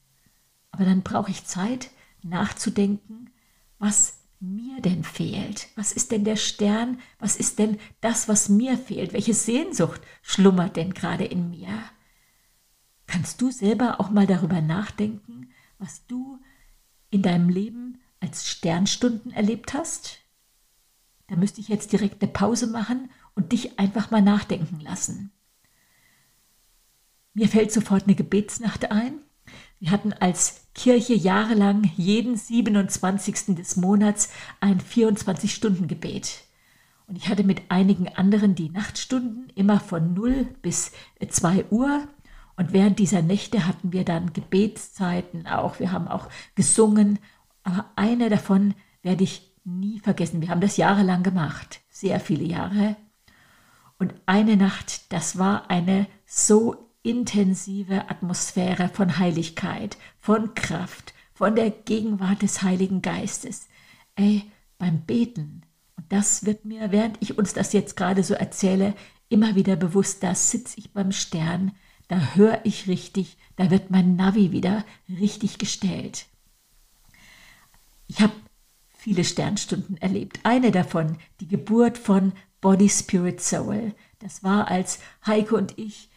Aber 0.71 0.83
dann 0.83 1.01
brauche 1.01 1.31
ich 1.31 1.45
Zeit, 1.45 1.91
nachzudenken, 2.23 3.29
was 3.79 4.19
mir 4.43 4.81
denn 4.81 5.03
fehlt. 5.03 5.69
Was 5.75 5.93
ist 5.93 6.11
denn 6.11 6.25
der 6.25 6.35
Stern? 6.35 6.99
Was 7.17 7.37
ist 7.37 7.59
denn 7.59 7.79
das, 8.01 8.27
was 8.27 8.49
mir 8.49 8.77
fehlt? 8.77 9.13
Welche 9.13 9.33
Sehnsucht 9.33 10.01
schlummert 10.21 10.75
denn 10.75 10.93
gerade 10.93 11.23
in 11.23 11.49
mir? 11.49 11.83
Kannst 13.07 13.41
du 13.41 13.51
selber 13.51 13.99
auch 13.99 14.09
mal 14.09 14.27
darüber 14.27 14.59
nachdenken, 14.59 15.49
was 15.77 16.05
du 16.07 16.39
in 17.09 17.21
deinem 17.21 17.49
Leben 17.49 17.99
als 18.19 18.49
Sternstunden 18.49 19.31
erlebt 19.31 19.73
hast? 19.73 20.19
Da 21.27 21.35
müsste 21.35 21.61
ich 21.61 21.69
jetzt 21.69 21.93
direkt 21.93 22.21
eine 22.21 22.31
Pause 22.31 22.67
machen 22.67 23.09
und 23.35 23.51
dich 23.53 23.79
einfach 23.79 24.11
mal 24.11 24.21
nachdenken 24.21 24.79
lassen. 24.81 25.31
Mir 27.33 27.47
fällt 27.47 27.71
sofort 27.71 28.03
eine 28.03 28.15
Gebetsnacht 28.15 28.91
ein. 28.91 29.19
Wir 29.83 29.91
hatten 29.91 30.13
als 30.13 30.61
Kirche 30.73 31.13
jahrelang 31.13 31.91
jeden 31.97 32.37
27. 32.37 33.53
des 33.57 33.75
Monats 33.75 34.29
ein 34.61 34.79
24-Stunden-Gebet. 34.79 36.45
Und 37.05 37.17
ich 37.17 37.27
hatte 37.27 37.43
mit 37.43 37.63
einigen 37.67 38.07
anderen 38.07 38.55
die 38.55 38.69
Nachtstunden 38.69 39.51
immer 39.55 39.81
von 39.81 40.13
0 40.13 40.47
bis 40.61 40.93
2 41.27 41.65
Uhr. 41.69 42.07
Und 42.55 42.71
während 42.71 42.97
dieser 42.97 43.21
Nächte 43.21 43.67
hatten 43.67 43.91
wir 43.91 44.05
dann 44.05 44.31
Gebetszeiten 44.31 45.47
auch. 45.47 45.81
Wir 45.81 45.91
haben 45.91 46.07
auch 46.07 46.29
gesungen. 46.55 47.19
Aber 47.65 47.91
eine 47.97 48.29
davon 48.29 48.75
werde 49.01 49.25
ich 49.25 49.51
nie 49.65 49.99
vergessen. 49.99 50.39
Wir 50.39 50.47
haben 50.47 50.61
das 50.61 50.77
jahrelang 50.77 51.23
gemacht, 51.23 51.81
sehr 51.89 52.21
viele 52.21 52.45
Jahre. 52.45 52.95
Und 53.99 54.13
eine 54.27 54.55
Nacht, 54.55 55.11
das 55.11 55.37
war 55.37 55.69
eine 55.69 56.07
so 56.25 56.82
intensive 57.03 58.09
Atmosphäre 58.09 58.89
von 58.89 59.19
Heiligkeit, 59.19 59.97
von 60.19 60.53
Kraft, 60.55 61.13
von 61.33 61.55
der 61.55 61.69
Gegenwart 61.69 62.41
des 62.41 62.63
Heiligen 62.63 63.01
Geistes. 63.01 63.67
Ey, 64.15 64.49
beim 64.77 65.01
Beten. 65.01 65.63
Und 65.97 66.11
das 66.11 66.45
wird 66.45 66.65
mir, 66.65 66.91
während 66.91 67.17
ich 67.21 67.37
uns 67.37 67.53
das 67.53 67.73
jetzt 67.73 67.95
gerade 67.95 68.23
so 68.23 68.33
erzähle, 68.33 68.95
immer 69.29 69.55
wieder 69.55 69.75
bewusst, 69.75 70.23
da 70.23 70.33
sitze 70.33 70.79
ich 70.79 70.93
beim 70.93 71.11
Stern, 71.11 71.73
da 72.07 72.35
höre 72.35 72.61
ich 72.63 72.87
richtig, 72.87 73.37
da 73.55 73.69
wird 73.69 73.91
mein 73.91 74.15
Navi 74.15 74.51
wieder 74.51 74.85
richtig 75.09 75.57
gestellt. 75.57 76.27
Ich 78.07 78.21
habe 78.21 78.33
viele 78.93 79.23
Sternstunden 79.23 79.97
erlebt. 79.97 80.39
Eine 80.43 80.71
davon, 80.71 81.17
die 81.39 81.47
Geburt 81.47 81.97
von 81.97 82.33
Body, 82.61 82.89
Spirit, 82.89 83.41
Soul. 83.41 83.93
Das 84.19 84.43
war, 84.43 84.69
als 84.69 84.99
Heike 85.25 85.55
und 85.55 85.77
ich 85.77 86.09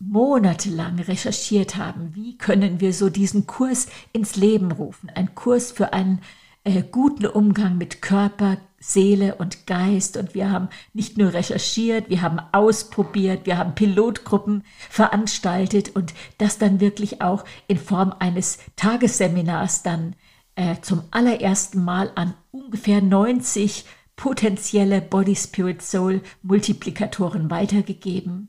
monatelang 0.00 0.98
recherchiert 0.98 1.76
haben, 1.76 2.14
wie 2.14 2.36
können 2.38 2.80
wir 2.80 2.92
so 2.92 3.10
diesen 3.10 3.46
Kurs 3.46 3.86
ins 4.12 4.34
Leben 4.34 4.72
rufen. 4.72 5.10
Ein 5.14 5.34
Kurs 5.34 5.70
für 5.70 5.92
einen 5.92 6.20
äh, 6.64 6.82
guten 6.82 7.26
Umgang 7.26 7.78
mit 7.78 8.02
Körper, 8.02 8.56
Seele 8.78 9.34
und 9.34 9.66
Geist 9.66 10.16
und 10.16 10.34
wir 10.34 10.50
haben 10.50 10.70
nicht 10.94 11.18
nur 11.18 11.34
recherchiert, 11.34 12.08
wir 12.08 12.22
haben 12.22 12.40
ausprobiert, 12.52 13.44
wir 13.44 13.58
haben 13.58 13.74
Pilotgruppen 13.74 14.64
veranstaltet 14.88 15.94
und 15.94 16.14
das 16.38 16.56
dann 16.56 16.80
wirklich 16.80 17.20
auch 17.20 17.44
in 17.68 17.76
Form 17.76 18.14
eines 18.18 18.58
Tagesseminars 18.76 19.82
dann 19.82 20.16
äh, 20.56 20.76
zum 20.80 21.02
allerersten 21.10 21.84
Mal 21.84 22.10
an 22.14 22.32
ungefähr 22.52 23.02
90 23.02 23.84
potenzielle 24.16 25.02
Body 25.02 25.36
Spirit 25.36 25.82
Soul 25.82 26.22
Multiplikatoren 26.42 27.50
weitergegeben. 27.50 28.48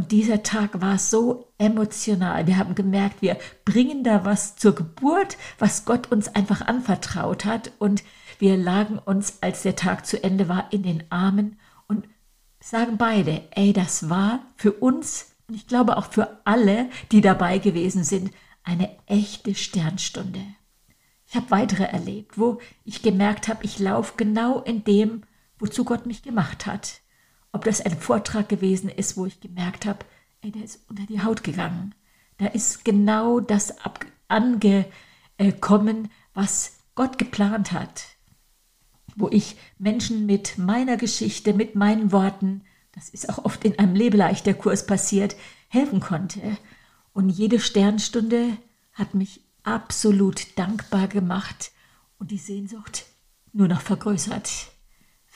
Und 0.00 0.12
dieser 0.12 0.42
Tag 0.42 0.80
war 0.80 0.96
so 0.96 1.52
emotional. 1.58 2.46
Wir 2.46 2.56
haben 2.56 2.74
gemerkt, 2.74 3.20
wir 3.20 3.36
bringen 3.66 4.02
da 4.02 4.24
was 4.24 4.56
zur 4.56 4.74
Geburt, 4.74 5.36
was 5.58 5.84
Gott 5.84 6.10
uns 6.10 6.34
einfach 6.34 6.62
anvertraut 6.62 7.44
hat. 7.44 7.72
Und 7.78 8.02
wir 8.38 8.56
lagen 8.56 8.98
uns, 8.98 9.42
als 9.42 9.60
der 9.62 9.76
Tag 9.76 10.06
zu 10.06 10.24
Ende 10.24 10.48
war, 10.48 10.72
in 10.72 10.84
den 10.84 11.04
Armen 11.10 11.58
und 11.86 12.08
sagen 12.60 12.96
beide, 12.96 13.42
ey, 13.50 13.74
das 13.74 14.08
war 14.08 14.40
für 14.56 14.72
uns 14.72 15.36
und 15.48 15.54
ich 15.54 15.66
glaube 15.66 15.98
auch 15.98 16.06
für 16.06 16.40
alle, 16.46 16.88
die 17.12 17.20
dabei 17.20 17.58
gewesen 17.58 18.02
sind, 18.02 18.32
eine 18.64 18.88
echte 19.04 19.54
Sternstunde. 19.54 20.40
Ich 21.26 21.36
habe 21.36 21.50
weitere 21.50 21.84
erlebt, 21.84 22.38
wo 22.38 22.58
ich 22.86 23.02
gemerkt 23.02 23.48
habe, 23.48 23.66
ich 23.66 23.78
laufe 23.78 24.14
genau 24.16 24.62
in 24.62 24.82
dem, 24.82 25.24
wozu 25.58 25.84
Gott 25.84 26.06
mich 26.06 26.22
gemacht 26.22 26.64
hat. 26.64 27.02
Ob 27.52 27.64
das 27.64 27.80
ein 27.80 27.98
Vortrag 27.98 28.48
gewesen 28.48 28.88
ist, 28.88 29.16
wo 29.16 29.26
ich 29.26 29.40
gemerkt 29.40 29.86
habe, 29.86 30.04
ey, 30.42 30.50
der 30.52 30.64
ist 30.64 30.80
unter 30.88 31.04
die 31.04 31.22
Haut 31.22 31.42
gegangen. 31.42 31.94
Da 32.38 32.46
ist 32.46 32.84
genau 32.84 33.40
das 33.40 33.74
angekommen, 34.28 36.10
was 36.32 36.78
Gott 36.94 37.18
geplant 37.18 37.72
hat 37.72 38.04
wo 39.16 39.28
ich 39.28 39.56
Menschen 39.78 40.26
mit 40.26 40.58
meiner 40.58 40.96
Geschichte, 40.96 41.52
mit 41.52 41.74
meinen 41.74 42.12
Worten, 42.12 42.62
das 42.92 43.08
ist 43.08 43.28
auch 43.28 43.44
oft 43.44 43.64
in 43.64 43.78
einem 43.78 43.94
Lebeleichter-Kurs 43.94 44.86
passiert, 44.86 45.36
helfen 45.68 46.00
konnte. 46.00 46.40
Und 47.12 47.28
jede 47.28 47.60
Sternstunde 47.60 48.56
hat 48.92 49.14
mich 49.14 49.44
absolut 49.62 50.58
dankbar 50.58 51.08
gemacht 51.08 51.72
und 52.18 52.30
die 52.30 52.38
Sehnsucht 52.38 53.06
nur 53.52 53.68
noch 53.68 53.80
vergrößert. 53.80 54.50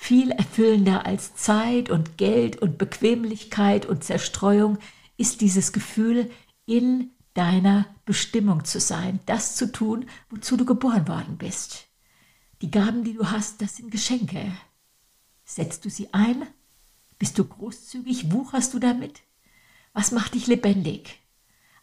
Viel 0.04 0.32
erfüllender 0.32 1.06
als 1.06 1.34
Zeit 1.34 1.88
und 1.88 2.18
Geld 2.18 2.60
und 2.60 2.76
Bequemlichkeit 2.76 3.86
und 3.86 4.04
Zerstreuung 4.04 4.76
ist 5.16 5.40
dieses 5.40 5.72
Gefühl, 5.72 6.30
in 6.66 7.12
deiner 7.32 7.86
Bestimmung 8.04 8.66
zu 8.66 8.80
sein, 8.80 9.20
das 9.24 9.56
zu 9.56 9.72
tun, 9.72 10.04
wozu 10.28 10.58
du 10.58 10.66
geboren 10.66 11.08
worden 11.08 11.38
bist. 11.38 11.86
Die 12.60 12.70
Gaben, 12.70 13.02
die 13.04 13.14
du 13.14 13.30
hast, 13.30 13.62
das 13.62 13.76
sind 13.76 13.90
Geschenke. 13.90 14.52
Setzt 15.42 15.86
du 15.86 15.88
sie 15.88 16.12
ein? 16.12 16.46
Bist 17.18 17.38
du 17.38 17.44
großzügig? 17.46 18.30
Wucherst 18.30 18.74
du 18.74 18.78
damit? 18.78 19.22
Was 19.94 20.12
macht 20.12 20.34
dich 20.34 20.46
lebendig? 20.46 21.18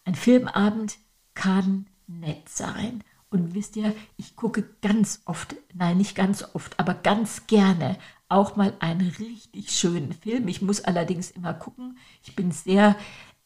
Ein 0.06 0.13
Filmabend 0.13 1.00
kann 1.34 1.88
nett 2.06 2.48
sein. 2.50 3.04
Und 3.32 3.56
wisst 3.56 3.78
ihr, 3.78 3.96
ich 4.18 4.36
gucke 4.36 4.66
ganz 4.82 5.22
oft, 5.26 5.56
nein, 5.74 5.98
nicht 5.98 6.16
ganz 6.16 6.44
oft, 6.54 6.78
aber 6.80 6.94
ganz 6.94 7.48
gerne 7.48 7.98
auch 8.28 8.58
mal 8.58 8.74
einen 8.80 9.16
richtig 9.20 9.72
schönen 9.72 10.12
Film. 10.14 10.50
Ich 10.50 10.62
muss 10.62 10.82
allerdings 10.84 11.32
immer 11.32 11.54
gucken. 11.54 11.98
Ich 12.24 12.36
bin 12.36 12.52
sehr 12.52 12.98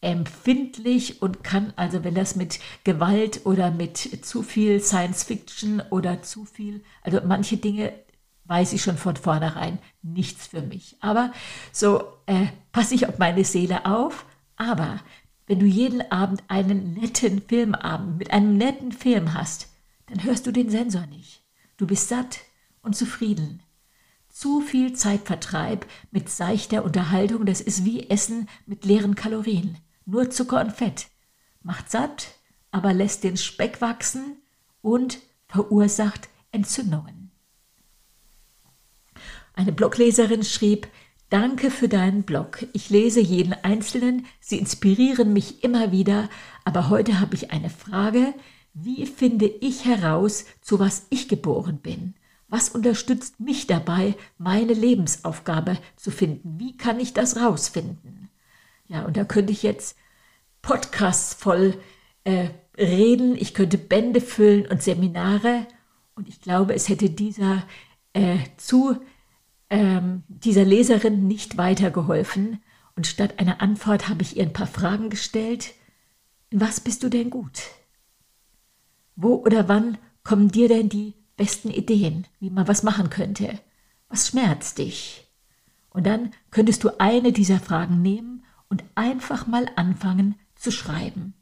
empfindlich 0.01 1.21
und 1.21 1.43
kann 1.43 1.71
also, 1.75 2.03
wenn 2.03 2.15
das 2.15 2.35
mit 2.35 2.59
Gewalt 2.83 3.45
oder 3.45 3.69
mit 3.69 3.97
zu 4.25 4.41
viel 4.41 4.81
Science 4.81 5.23
Fiction 5.23 5.81
oder 5.91 6.23
zu 6.23 6.45
viel, 6.45 6.83
also 7.03 7.21
manche 7.23 7.57
Dinge 7.57 7.93
weiß 8.45 8.73
ich 8.73 8.81
schon 8.81 8.97
von 8.97 9.15
vornherein, 9.15 9.79
nichts 10.01 10.47
für 10.47 10.61
mich. 10.61 10.97
Aber 10.99 11.31
so 11.71 12.03
äh, 12.25 12.47
passe 12.71 12.95
ich 12.95 13.07
auf 13.07 13.17
meine 13.19 13.43
Seele 13.43 13.85
auf. 13.85 14.25
Aber 14.55 14.99
wenn 15.47 15.59
du 15.59 15.65
jeden 15.65 16.11
Abend 16.11 16.43
einen 16.47 16.93
netten 16.93 17.41
Filmabend 17.41 18.17
mit 18.17 18.31
einem 18.31 18.57
netten 18.57 18.91
Film 18.91 19.33
hast, 19.33 19.67
dann 20.07 20.23
hörst 20.23 20.45
du 20.47 20.51
den 20.51 20.69
Sensor 20.69 21.05
nicht. 21.07 21.43
Du 21.77 21.87
bist 21.87 22.09
satt 22.09 22.39
und 22.81 22.95
zufrieden. 22.95 23.61
Zu 24.29 24.61
viel 24.61 24.93
Zeitvertreib 24.93 25.85
mit 26.11 26.29
seichter 26.29 26.83
Unterhaltung, 26.83 27.45
das 27.45 27.61
ist 27.61 27.85
wie 27.85 28.09
Essen 28.09 28.49
mit 28.65 28.85
leeren 28.85 29.15
Kalorien 29.15 29.77
nur 30.05 30.29
Zucker 30.29 30.61
und 30.61 30.71
Fett, 30.71 31.07
macht 31.63 31.89
satt, 31.89 32.35
aber 32.71 32.93
lässt 32.93 33.23
den 33.23 33.37
Speck 33.37 33.81
wachsen 33.81 34.37
und 34.81 35.19
verursacht 35.47 36.29
Entzündungen. 36.51 37.31
Eine 39.53 39.71
Blogleserin 39.71 40.43
schrieb, 40.43 40.87
Danke 41.29 41.71
für 41.71 41.89
deinen 41.89 42.21
Blog. 42.21 42.67
Ich 42.73 42.91
lese 42.91 43.19
jeden 43.19 43.53
einzelnen, 43.53 44.27
sie 44.39 44.59
inspirieren 44.59 45.33
mich 45.33 45.63
immer 45.63 45.91
wieder, 45.91 46.29
aber 46.65 46.89
heute 46.89 47.19
habe 47.19 47.33
ich 47.33 47.51
eine 47.51 47.71
Frage. 47.71 48.33
Wie 48.77 49.05
finde 49.05 49.45
ich 49.45 49.85
heraus, 49.85 50.43
zu 50.59 50.79
was 50.79 51.07
ich 51.09 51.29
geboren 51.29 51.77
bin? 51.77 52.13
Was 52.49 52.67
unterstützt 52.67 53.39
mich 53.39 53.67
dabei, 53.67 54.15
meine 54.37 54.73
Lebensaufgabe 54.73 55.77
zu 55.95 56.11
finden? 56.11 56.59
Wie 56.59 56.75
kann 56.75 56.99
ich 56.99 57.13
das 57.13 57.37
rausfinden? 57.37 58.29
Ja, 58.87 59.05
und 59.05 59.15
da 59.15 59.23
könnte 59.23 59.53
ich 59.53 59.63
jetzt 59.63 59.97
Podcasts 60.61 61.33
voll 61.33 61.75
äh, 62.25 62.49
reden, 62.77 63.37
ich 63.37 63.53
könnte 63.53 63.77
Bände 63.77 64.19
füllen 64.19 64.67
und 64.67 64.83
Seminare. 64.83 65.67
Und 66.15 66.27
ich 66.27 66.41
glaube, 66.41 66.75
es 66.75 66.89
hätte 66.89 67.09
dieser 67.09 67.63
äh, 68.11 68.39
zu 68.57 68.97
ähm, 69.69 70.23
dieser 70.27 70.65
Leserin 70.65 71.27
nicht 71.27 71.57
weitergeholfen. 71.57 72.61
Und 72.97 73.07
statt 73.07 73.39
einer 73.39 73.61
Antwort 73.61 74.09
habe 74.09 74.21
ich 74.21 74.35
ihr 74.35 74.43
ein 74.43 74.53
paar 74.53 74.67
Fragen 74.67 75.09
gestellt. 75.09 75.73
In 76.49 76.59
was 76.59 76.81
bist 76.81 77.03
du 77.03 77.09
denn 77.09 77.29
gut? 77.29 77.61
Wo 79.15 79.35
oder 79.35 79.67
wann 79.67 79.97
kommen 80.23 80.49
dir 80.49 80.67
denn 80.67 80.89
die 80.89 81.13
besten 81.37 81.69
Ideen, 81.69 82.27
wie 82.39 82.49
man 82.49 82.67
was 82.67 82.83
machen 82.83 83.09
könnte? 83.09 83.59
Was 84.09 84.27
schmerzt 84.27 84.77
dich? 84.77 85.27
Und 85.89 86.05
dann 86.05 86.31
könntest 86.51 86.83
du 86.83 86.99
eine 86.99 87.31
dieser 87.31 87.59
Fragen 87.59 88.01
nehmen 88.01 88.43
und 88.69 88.83
einfach 88.95 89.47
mal 89.47 89.69
anfangen 89.75 90.35
zu 90.55 90.71
schreiben, 90.71 91.33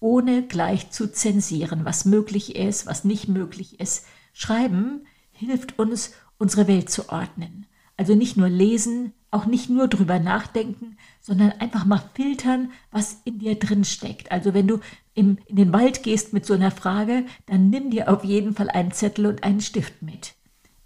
ohne 0.00 0.46
gleich 0.46 0.90
zu 0.90 1.12
zensieren, 1.12 1.84
was 1.84 2.04
möglich 2.04 2.56
ist, 2.56 2.86
was 2.86 3.04
nicht 3.04 3.28
möglich 3.28 3.80
ist. 3.80 4.06
Schreiben 4.32 5.06
hilft 5.32 5.78
uns, 5.78 6.12
unsere 6.38 6.68
Welt 6.68 6.88
zu 6.88 7.08
ordnen. 7.10 7.66
Also 7.98 8.14
nicht 8.14 8.36
nur 8.36 8.48
lesen, 8.48 9.12
auch 9.30 9.44
nicht 9.44 9.68
nur 9.68 9.88
drüber 9.88 10.18
nachdenken, 10.18 10.96
sondern 11.20 11.52
einfach 11.52 11.84
mal 11.84 12.02
filtern, 12.14 12.70
was 12.90 13.20
in 13.24 13.40
dir 13.40 13.56
drin 13.56 13.84
steckt. 13.84 14.32
Also 14.32 14.54
wenn 14.54 14.68
du 14.68 14.78
im, 15.14 15.36
in 15.46 15.56
den 15.56 15.72
Wald 15.72 16.02
gehst 16.02 16.32
mit 16.32 16.46
so 16.46 16.54
einer 16.54 16.70
Frage, 16.70 17.26
dann 17.46 17.68
nimm 17.68 17.90
dir 17.90 18.08
auf 18.08 18.24
jeden 18.24 18.54
Fall 18.54 18.70
einen 18.70 18.92
Zettel 18.92 19.26
und 19.26 19.44
einen 19.44 19.60
Stift 19.60 20.00
mit. 20.00 20.34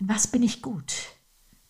In 0.01 0.09
was 0.09 0.27
bin 0.27 0.43
ich 0.43 0.63
gut? 0.63 0.95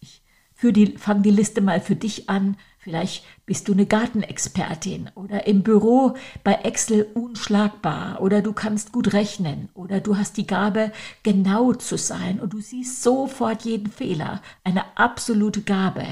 Ich 0.01 0.23
für 0.55 0.73
die, 0.73 0.97
fang 0.97 1.23
die 1.23 1.31
Liste 1.31 1.61
mal 1.61 1.81
für 1.81 1.97
dich 1.97 2.31
an 2.31 2.57
Vielleicht 2.83 3.25
bist 3.47 3.69
du 3.69 3.75
eine 3.75 3.87
Gartenexpertin 3.87 5.13
oder 5.15 5.47
im 5.47 5.63
Büro 5.63 6.17
bei 6.43 6.55
Excel 6.55 7.05
unschlagbar 7.15 8.21
oder 8.21 8.43
du 8.43 8.53
kannst 8.53 8.91
gut 8.91 9.13
rechnen 9.13 9.69
oder 9.75 10.01
du 10.01 10.17
hast 10.17 10.37
die 10.37 10.49
Gabe, 10.49 10.91
genau 11.23 11.75
zu 11.75 11.97
sein 11.97 12.41
und 12.41 12.55
du 12.55 12.61
siehst 12.61 13.05
sofort 13.05 13.63
jeden 13.63 13.89
Fehler. 13.89 14.43
Eine 14.65 14.97
absolute 14.97 15.63
Gabe. 15.63 16.05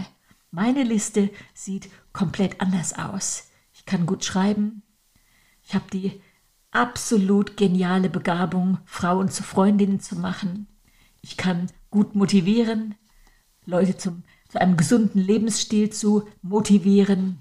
Meine 0.53 0.85
Liste 0.85 1.31
sieht 1.55 1.91
komplett 2.13 2.61
anders 2.61 2.97
aus. 2.97 3.49
Ich 3.73 3.85
kann 3.85 4.07
gut 4.07 4.25
schreiben. 4.25 4.85
Ich 5.65 5.75
habe 5.75 5.91
die 5.93 6.23
absolut 6.71 7.57
geniale 7.57 8.09
Begabung, 8.09 8.79
Frauen 8.85 9.29
zu 9.29 9.43
Freundinnen 9.43 9.99
zu 9.99 10.15
machen. 10.15 10.69
Ich 11.21 11.37
kann 11.37 11.67
gut 11.91 12.15
motivieren, 12.15 12.95
Leute 13.67 13.97
zum 13.97 14.23
zu 14.51 14.61
einem 14.61 14.77
gesunden 14.77 15.21
Lebensstil 15.21 15.91
zu 15.91 16.29
motivieren. 16.43 17.41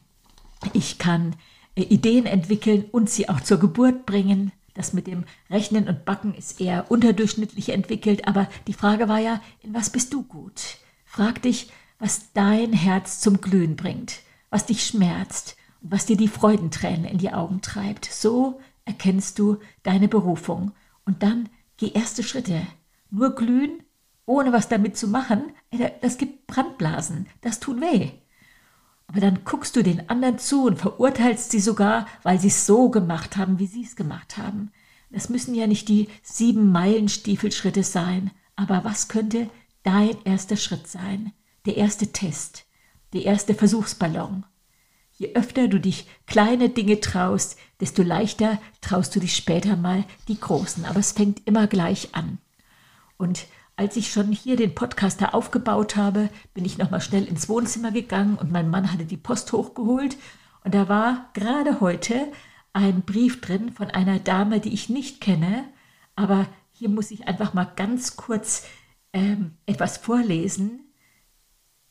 Ich 0.74 0.98
kann 0.98 1.36
äh, 1.76 1.82
Ideen 1.82 2.26
entwickeln 2.26 2.86
und 2.92 3.10
sie 3.10 3.30
auch 3.30 3.42
zur 3.42 3.60
Geburt 3.60 4.06
bringen. 4.06 4.52
Das 4.74 4.94
mit 4.94 5.08
dem 5.08 5.26
Rechnen 5.50 5.90
und 5.90 6.06
Backen 6.06 6.34
ist 6.34 6.62
eher 6.62 6.90
unterdurchschnittlich 6.90 7.70
entwickelt, 7.70 8.28
aber 8.28 8.48
die 8.68 8.74
Frage 8.74 9.10
war 9.10 9.20
ja, 9.20 9.42
in 9.62 9.74
was 9.74 9.90
bist 9.90 10.14
du 10.14 10.24
gut? 10.24 10.78
Frag 11.06 11.42
dich, 11.42 11.72
was 11.98 12.32
dein 12.34 12.72
Herz 12.72 13.20
zum 13.20 13.42
Glühen 13.42 13.76
bringt, 13.76 14.20
was 14.50 14.66
dich 14.66 14.86
schmerzt 14.86 15.58
und 15.82 15.92
was 15.92 16.06
dir 16.06 16.16
die 16.16 16.28
Freudentränen 16.30 17.06
in 17.06 17.18
die 17.18 17.34
Augen 17.34 17.62
treibt. 17.62 18.06
So 18.06 18.62
erkennst 18.86 19.38
du 19.40 19.58
deine 19.84 20.08
Berufung 20.08 20.72
und 21.06 21.24
dann 21.24 21.50
geh 21.78 21.90
erste 21.90 22.24
Schritte. 22.24 22.62
Nur 23.12 23.36
glühen 23.36 23.84
ohne 24.30 24.54
was 24.54 24.70
damit 24.70 24.96
zu 24.96 25.08
machen, 25.08 25.52
das 26.02 26.18
gibt 26.18 26.46
Brandblasen, 26.46 27.28
das 27.42 27.60
tut 27.60 27.82
weh. 27.82 28.12
Aber 29.08 29.20
dann 29.22 29.44
guckst 29.44 29.76
du 29.76 29.82
den 29.82 30.08
anderen 30.08 30.38
zu 30.38 30.66
und 30.66 30.78
verurteilst 30.78 31.50
sie 31.50 31.60
sogar, 31.60 32.06
weil 32.22 32.40
sie 32.40 32.50
es 32.50 32.68
so 32.68 32.90
gemacht 32.90 33.38
haben, 33.38 33.58
wie 33.58 33.66
sie 33.66 33.84
es 33.84 33.96
gemacht 33.96 34.38
haben. 34.38 34.72
Das 35.10 35.30
müssen 35.30 35.56
ja 35.56 35.66
nicht 35.66 35.90
die 35.90 36.10
sieben 36.22 36.72
Meilen 36.72 37.10
Stiefelschritte 37.10 37.84
sein, 37.84 38.32
Aber 38.56 38.84
was 38.84 39.08
könnte 39.08 39.50
dein 39.84 40.22
erster 40.26 40.58
Schritt 40.58 40.86
sein? 40.86 41.32
Der 41.66 41.78
erste 41.78 42.12
Test, 42.12 42.66
der 43.14 43.24
erste 43.24 43.56
Versuchsballon. 43.56 44.46
Je 45.14 45.34
öfter 45.34 45.70
du 45.70 45.80
dich 45.80 46.08
kleine 46.28 46.68
Dinge 46.68 47.00
traust, 47.00 47.58
desto 47.80 48.04
leichter 48.04 48.60
traust 48.82 49.16
du 49.16 49.22
dich 49.22 49.34
später 49.36 49.78
mal 49.78 50.04
die 50.28 50.38
großen. 50.38 50.84
Aber 50.84 51.00
es 51.00 51.14
fängt 51.14 51.48
immer 51.48 51.68
gleich 51.68 52.14
an. 52.14 52.40
Und 53.18 53.48
als 53.80 53.96
ich 53.96 54.12
schon 54.12 54.34
hier 54.34 54.58
den 54.58 54.76
Podcaster 54.76 55.34
aufgebaut 55.34 55.96
habe, 55.96 56.30
bin 56.54 56.66
ich 56.66 56.78
nochmal 56.78 57.00
schnell 57.00 57.24
ins 57.24 57.48
Wohnzimmer 57.48 57.92
gegangen 57.92 58.38
und 58.38 58.52
mein 58.52 58.70
Mann 58.70 58.92
hatte 58.92 59.06
die 59.06 59.16
Post 59.16 59.54
hochgeholt. 59.54 60.18
Und 60.66 60.76
da 60.76 60.90
war 60.90 61.30
gerade 61.34 61.80
heute 61.80 62.30
ein 62.74 63.04
Brief 63.04 63.40
drin 63.40 63.72
von 63.72 63.90
einer 63.90 64.20
Dame, 64.20 64.60
die 64.60 64.74
ich 64.74 64.90
nicht 64.90 65.22
kenne. 65.22 65.64
Aber 66.18 66.46
hier 66.74 66.90
muss 66.90 67.10
ich 67.10 67.30
einfach 67.30 67.54
mal 67.54 67.72
ganz 67.78 68.18
kurz 68.18 68.66
ähm, 69.14 69.54
etwas 69.66 69.96
vorlesen 69.96 70.82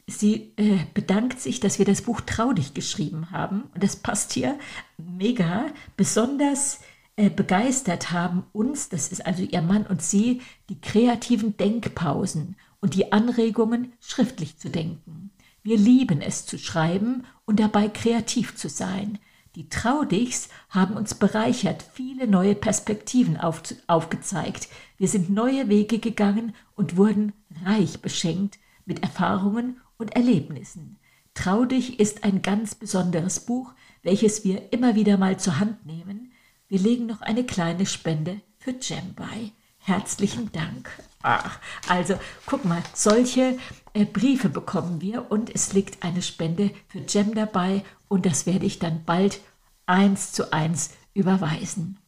sie 0.09 0.55
äh, 0.57 0.79
bedankt 0.95 1.39
sich, 1.39 1.61
dass 1.61 1.79
wir 1.79 1.85
das 1.85 2.03
Buch 2.03 2.23
Traudig 2.23 2.75
geschrieben 2.75 3.31
haben. 3.31 3.65
Und 3.75 3.83
das 3.83 3.97
passt 3.97 4.33
hier 4.33 4.59
mega. 4.97 5.67
Besonders 5.97 6.81
äh, 7.19 7.31
begeistert 7.31 8.13
haben 8.13 8.45
uns, 8.53 8.89
das 8.89 9.09
ist 9.09 9.27
also 9.27 9.43
ihr 9.43 9.61
Mann 9.61 9.85
und 9.87 10.01
sie, 10.01 10.41
die 10.69 10.81
kreativen 10.81 11.57
Denkpausen 11.57 12.55
und 12.81 12.95
die 12.95 13.11
Anregungen, 13.11 13.93
schriftlich 14.01 14.57
zu 14.57 14.71
denken. 14.71 15.31
Wir 15.65 15.77
lieben 15.77 16.21
es 16.21 16.47
zu 16.47 16.59
schreiben 16.59 17.25
und 17.45 17.59
dabei 17.59 17.89
kreativ 17.89 18.55
zu 18.55 18.69
sein. 18.69 19.19
Die 19.57 19.69
Traudigs 19.69 20.49
haben 20.69 20.97
uns 20.97 21.17
bereichert, 21.17 21.85
viele 21.93 22.29
neue 22.29 22.55
Perspektiven 22.55 23.37
auf, 23.37 23.63
aufgezeigt. 23.89 24.69
Wir 24.97 25.09
sind 25.09 25.29
neue 25.29 25.69
Wege 25.69 25.99
gegangen 25.99 26.55
und 26.77 26.97
wurden 26.97 27.33
reich 27.65 28.01
beschenkt 28.01 28.61
mit 28.87 29.03
Erfahrungen 29.03 29.81
und 29.97 30.15
Erlebnissen. 30.15 30.99
Trau 31.35 31.65
dich 31.65 31.99
ist 31.99 32.23
ein 32.23 32.43
ganz 32.43 32.77
besonderes 32.77 33.41
Buch, 33.41 33.73
welches 34.05 34.45
wir 34.45 34.73
immer 34.73 34.95
wieder 34.95 35.19
mal 35.19 35.37
zur 35.41 35.59
Hand 35.59 35.85
nehmen. 35.85 36.28
Wir 36.69 36.79
legen 36.79 37.07
noch 37.07 37.23
eine 37.23 37.45
kleine 37.45 37.87
Spende 37.87 38.43
für 38.59 38.73
Jem 38.73 39.15
bei. 39.15 39.53
Herzlichen 39.79 40.53
Dank. 40.53 40.91
Ach, 41.23 41.59
also 41.89 42.19
guck 42.45 42.67
mal, 42.67 42.83
solche 42.93 43.59
äh, 43.95 44.05
Briefe 44.05 44.51
bekommen 44.51 45.01
wir 45.01 45.31
und 45.31 45.55
es 45.55 45.73
liegt 45.73 46.05
eine 46.05 46.21
Spende 46.21 46.73
für 46.89 46.99
Jem 46.99 47.35
dabei 47.35 47.85
und 48.09 48.27
das 48.27 48.45
werde 48.45 48.67
ich 48.67 48.79
dann 48.79 49.05
bald 49.05 49.41
eins 49.87 50.33
zu 50.33 50.53
eins 50.53 50.91
überweisen. 51.15 51.99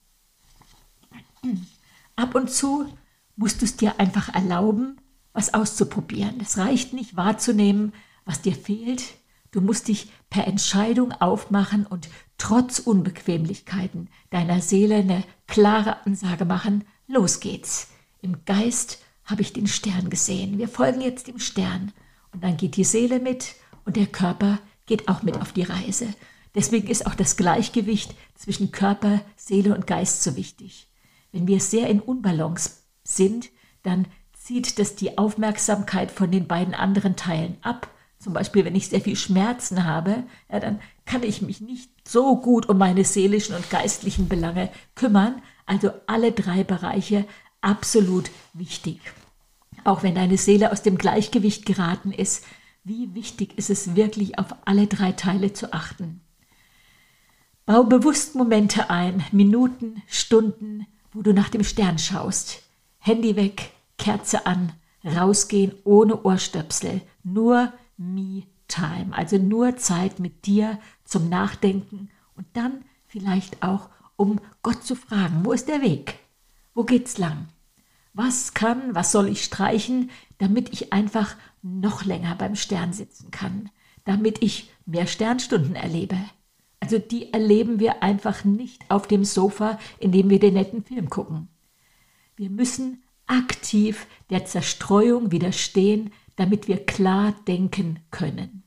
Ab 2.16 2.34
und 2.34 2.50
zu 2.50 2.86
musst 3.36 3.62
du 3.62 3.64
es 3.64 3.76
dir 3.76 3.98
einfach 3.98 4.28
erlauben, 4.28 5.00
was 5.32 5.54
auszuprobieren. 5.54 6.38
Es 6.38 6.58
reicht 6.58 6.92
nicht 6.92 7.16
wahrzunehmen, 7.16 7.94
was 8.26 8.42
dir 8.42 8.54
fehlt. 8.54 9.14
Du 9.52 9.62
musst 9.62 9.88
dich 9.88 10.10
per 10.30 10.46
Entscheidung 10.46 11.12
aufmachen 11.12 11.86
und 11.86 12.08
trotz 12.38 12.78
Unbequemlichkeiten 12.78 14.08
deiner 14.30 14.60
Seele 14.60 14.96
eine 14.96 15.24
klare 15.46 16.06
Ansage 16.06 16.44
machen. 16.44 16.84
Los 17.06 17.40
geht's. 17.40 17.88
Im 18.22 18.44
Geist 18.44 19.02
habe 19.24 19.42
ich 19.42 19.52
den 19.52 19.66
Stern 19.66 20.08
gesehen. 20.10 20.58
Wir 20.58 20.68
folgen 20.68 21.00
jetzt 21.00 21.26
dem 21.26 21.38
Stern. 21.38 21.92
Und 22.32 22.44
dann 22.44 22.56
geht 22.56 22.76
die 22.76 22.84
Seele 22.84 23.18
mit 23.18 23.56
und 23.84 23.96
der 23.96 24.06
Körper 24.06 24.60
geht 24.86 25.08
auch 25.08 25.22
mit 25.22 25.40
auf 25.40 25.52
die 25.52 25.62
Reise. 25.62 26.08
Deswegen 26.54 26.88
ist 26.88 27.06
auch 27.06 27.14
das 27.14 27.36
Gleichgewicht 27.36 28.14
zwischen 28.34 28.72
Körper, 28.72 29.20
Seele 29.36 29.74
und 29.74 29.86
Geist 29.86 30.22
so 30.22 30.36
wichtig. 30.36 30.88
Wenn 31.32 31.46
wir 31.46 31.60
sehr 31.60 31.88
in 31.88 32.00
Unbalance 32.00 32.82
sind, 33.04 33.50
dann 33.82 34.06
zieht 34.32 34.78
das 34.78 34.96
die 34.96 35.16
Aufmerksamkeit 35.18 36.10
von 36.10 36.30
den 36.30 36.48
beiden 36.48 36.74
anderen 36.74 37.14
Teilen 37.16 37.56
ab. 37.62 37.88
Zum 38.20 38.34
Beispiel, 38.34 38.66
wenn 38.66 38.76
ich 38.76 38.88
sehr 38.88 39.00
viel 39.00 39.16
Schmerzen 39.16 39.84
habe, 39.84 40.24
ja, 40.52 40.60
dann 40.60 40.78
kann 41.06 41.22
ich 41.22 41.40
mich 41.40 41.62
nicht 41.62 41.90
so 42.06 42.36
gut 42.36 42.68
um 42.68 42.76
meine 42.76 43.04
seelischen 43.04 43.56
und 43.56 43.70
geistlichen 43.70 44.28
Belange 44.28 44.68
kümmern. 44.94 45.40
Also 45.64 45.90
alle 46.06 46.30
drei 46.32 46.62
Bereiche 46.62 47.26
absolut 47.62 48.30
wichtig. 48.52 49.00
Auch 49.84 50.02
wenn 50.02 50.14
deine 50.14 50.36
Seele 50.36 50.70
aus 50.70 50.82
dem 50.82 50.98
Gleichgewicht 50.98 51.64
geraten 51.64 52.12
ist, 52.12 52.44
wie 52.84 53.14
wichtig 53.14 53.56
ist 53.56 53.70
es 53.70 53.96
wirklich, 53.96 54.38
auf 54.38 54.54
alle 54.66 54.86
drei 54.86 55.12
Teile 55.12 55.54
zu 55.54 55.72
achten. 55.72 56.20
Bau 57.64 57.84
bewusst 57.84 58.34
Momente 58.34 58.90
ein, 58.90 59.24
Minuten, 59.32 60.02
Stunden, 60.06 60.86
wo 61.12 61.22
du 61.22 61.32
nach 61.32 61.48
dem 61.48 61.64
Stern 61.64 61.98
schaust. 61.98 62.62
Handy 62.98 63.36
weg, 63.36 63.70
Kerze 63.96 64.44
an, 64.44 64.72
rausgehen 65.04 65.72
ohne 65.84 66.22
Ohrstöpsel, 66.22 67.00
nur 67.22 67.72
Me-Time, 68.00 69.12
also 69.12 69.36
nur 69.36 69.76
Zeit 69.76 70.20
mit 70.20 70.46
dir 70.46 70.78
zum 71.04 71.28
Nachdenken 71.28 72.08
und 72.34 72.46
dann 72.54 72.84
vielleicht 73.06 73.62
auch, 73.62 73.90
um 74.16 74.40
Gott 74.62 74.82
zu 74.84 74.94
fragen, 74.94 75.44
wo 75.44 75.52
ist 75.52 75.68
der 75.68 75.82
Weg? 75.82 76.18
Wo 76.74 76.84
geht's 76.84 77.18
lang? 77.18 77.48
Was 78.14 78.54
kann, 78.54 78.94
was 78.94 79.12
soll 79.12 79.28
ich 79.28 79.44
streichen, 79.44 80.10
damit 80.38 80.72
ich 80.72 80.94
einfach 80.94 81.36
noch 81.62 82.04
länger 82.04 82.34
beim 82.36 82.56
Stern 82.56 82.92
sitzen 82.94 83.30
kann, 83.30 83.68
damit 84.04 84.42
ich 84.42 84.70
mehr 84.86 85.06
Sternstunden 85.06 85.76
erlebe? 85.76 86.16
Also 86.80 86.98
die 86.98 87.34
erleben 87.34 87.80
wir 87.80 88.02
einfach 88.02 88.44
nicht 88.44 88.82
auf 88.88 89.06
dem 89.06 89.24
Sofa, 89.24 89.78
in 89.98 90.10
dem 90.10 90.30
wir 90.30 90.40
den 90.40 90.54
netten 90.54 90.82
Film 90.82 91.10
gucken. 91.10 91.48
Wir 92.36 92.48
müssen 92.48 93.02
aktiv 93.26 94.06
der 94.30 94.46
Zerstreuung 94.46 95.30
widerstehen, 95.30 96.12
damit 96.40 96.68
wir 96.68 96.86
klar 96.86 97.34
denken 97.46 97.98
können. 98.10 98.62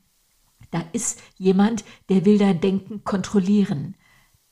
Da 0.69 0.83
ist 0.93 1.19
jemand, 1.38 1.83
der 2.07 2.23
will 2.23 2.38
dein 2.38 2.62
Denken 2.62 3.03
kontrollieren. 3.03 3.95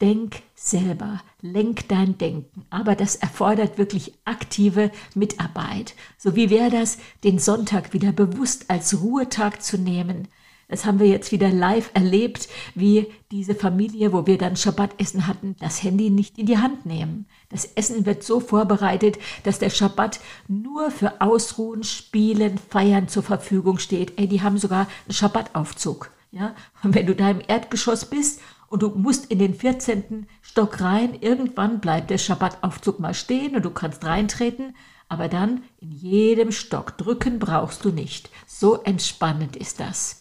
Denk 0.01 0.41
selber, 0.55 1.21
lenk 1.39 1.87
dein 1.87 2.17
Denken. 2.17 2.65
Aber 2.71 2.95
das 2.95 3.15
erfordert 3.15 3.77
wirklich 3.77 4.13
aktive 4.25 4.89
Mitarbeit. 5.13 5.93
So 6.17 6.35
wie 6.35 6.49
wäre 6.49 6.71
das, 6.71 6.97
den 7.23 7.37
Sonntag 7.37 7.93
wieder 7.93 8.11
bewusst 8.11 8.71
als 8.71 8.99
Ruhetag 8.99 9.61
zu 9.61 9.77
nehmen, 9.77 10.27
das 10.71 10.85
haben 10.85 10.99
wir 10.99 11.07
jetzt 11.07 11.33
wieder 11.33 11.49
live 11.49 11.91
erlebt, 11.93 12.47
wie 12.75 13.07
diese 13.29 13.55
Familie, 13.55 14.13
wo 14.13 14.25
wir 14.25 14.37
dann 14.37 14.55
Schabbatessen 14.55 15.27
hatten, 15.27 15.57
das 15.59 15.83
Handy 15.83 16.09
nicht 16.09 16.39
in 16.39 16.45
die 16.45 16.59
Hand 16.59 16.85
nehmen. 16.85 17.25
Das 17.49 17.65
Essen 17.65 18.05
wird 18.05 18.23
so 18.23 18.39
vorbereitet, 18.39 19.19
dass 19.43 19.59
der 19.59 19.69
Schabbat 19.69 20.21
nur 20.47 20.89
für 20.89 21.19
Ausruhen, 21.19 21.83
Spielen, 21.83 22.57
Feiern 22.57 23.09
zur 23.09 23.21
Verfügung 23.21 23.79
steht. 23.79 24.17
Ey, 24.17 24.29
die 24.29 24.41
haben 24.41 24.57
sogar 24.57 24.87
einen 25.05 25.13
Schabbataufzug. 25.13 26.09
Ja? 26.31 26.55
Und 26.83 26.95
wenn 26.95 27.05
du 27.05 27.15
da 27.15 27.29
im 27.29 27.41
Erdgeschoss 27.45 28.05
bist 28.05 28.39
und 28.69 28.81
du 28.81 28.91
musst 28.91 29.25
in 29.25 29.39
den 29.39 29.53
14. 29.53 30.25
Stock 30.41 30.79
rein, 30.79 31.17
irgendwann 31.19 31.81
bleibt 31.81 32.09
der 32.09 32.17
Schabbataufzug 32.17 33.01
mal 33.01 33.13
stehen 33.13 33.57
und 33.57 33.65
du 33.65 33.71
kannst 33.71 34.05
reintreten, 34.05 34.73
aber 35.09 35.27
dann 35.27 35.63
in 35.81 35.91
jedem 35.91 36.53
Stock 36.53 36.97
drücken 36.97 37.39
brauchst 37.39 37.83
du 37.83 37.89
nicht. 37.89 38.29
So 38.47 38.81
entspannend 38.83 39.57
ist 39.57 39.81
das 39.81 40.20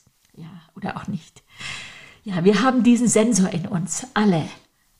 oder 0.81 0.97
auch 0.97 1.07
nicht. 1.07 1.43
Ja, 2.25 2.45
wir 2.45 2.63
haben 2.63 2.83
diesen 2.83 3.09
Sensor 3.09 3.51
in 3.51 3.67
uns, 3.67 4.07
alle. 4.15 4.49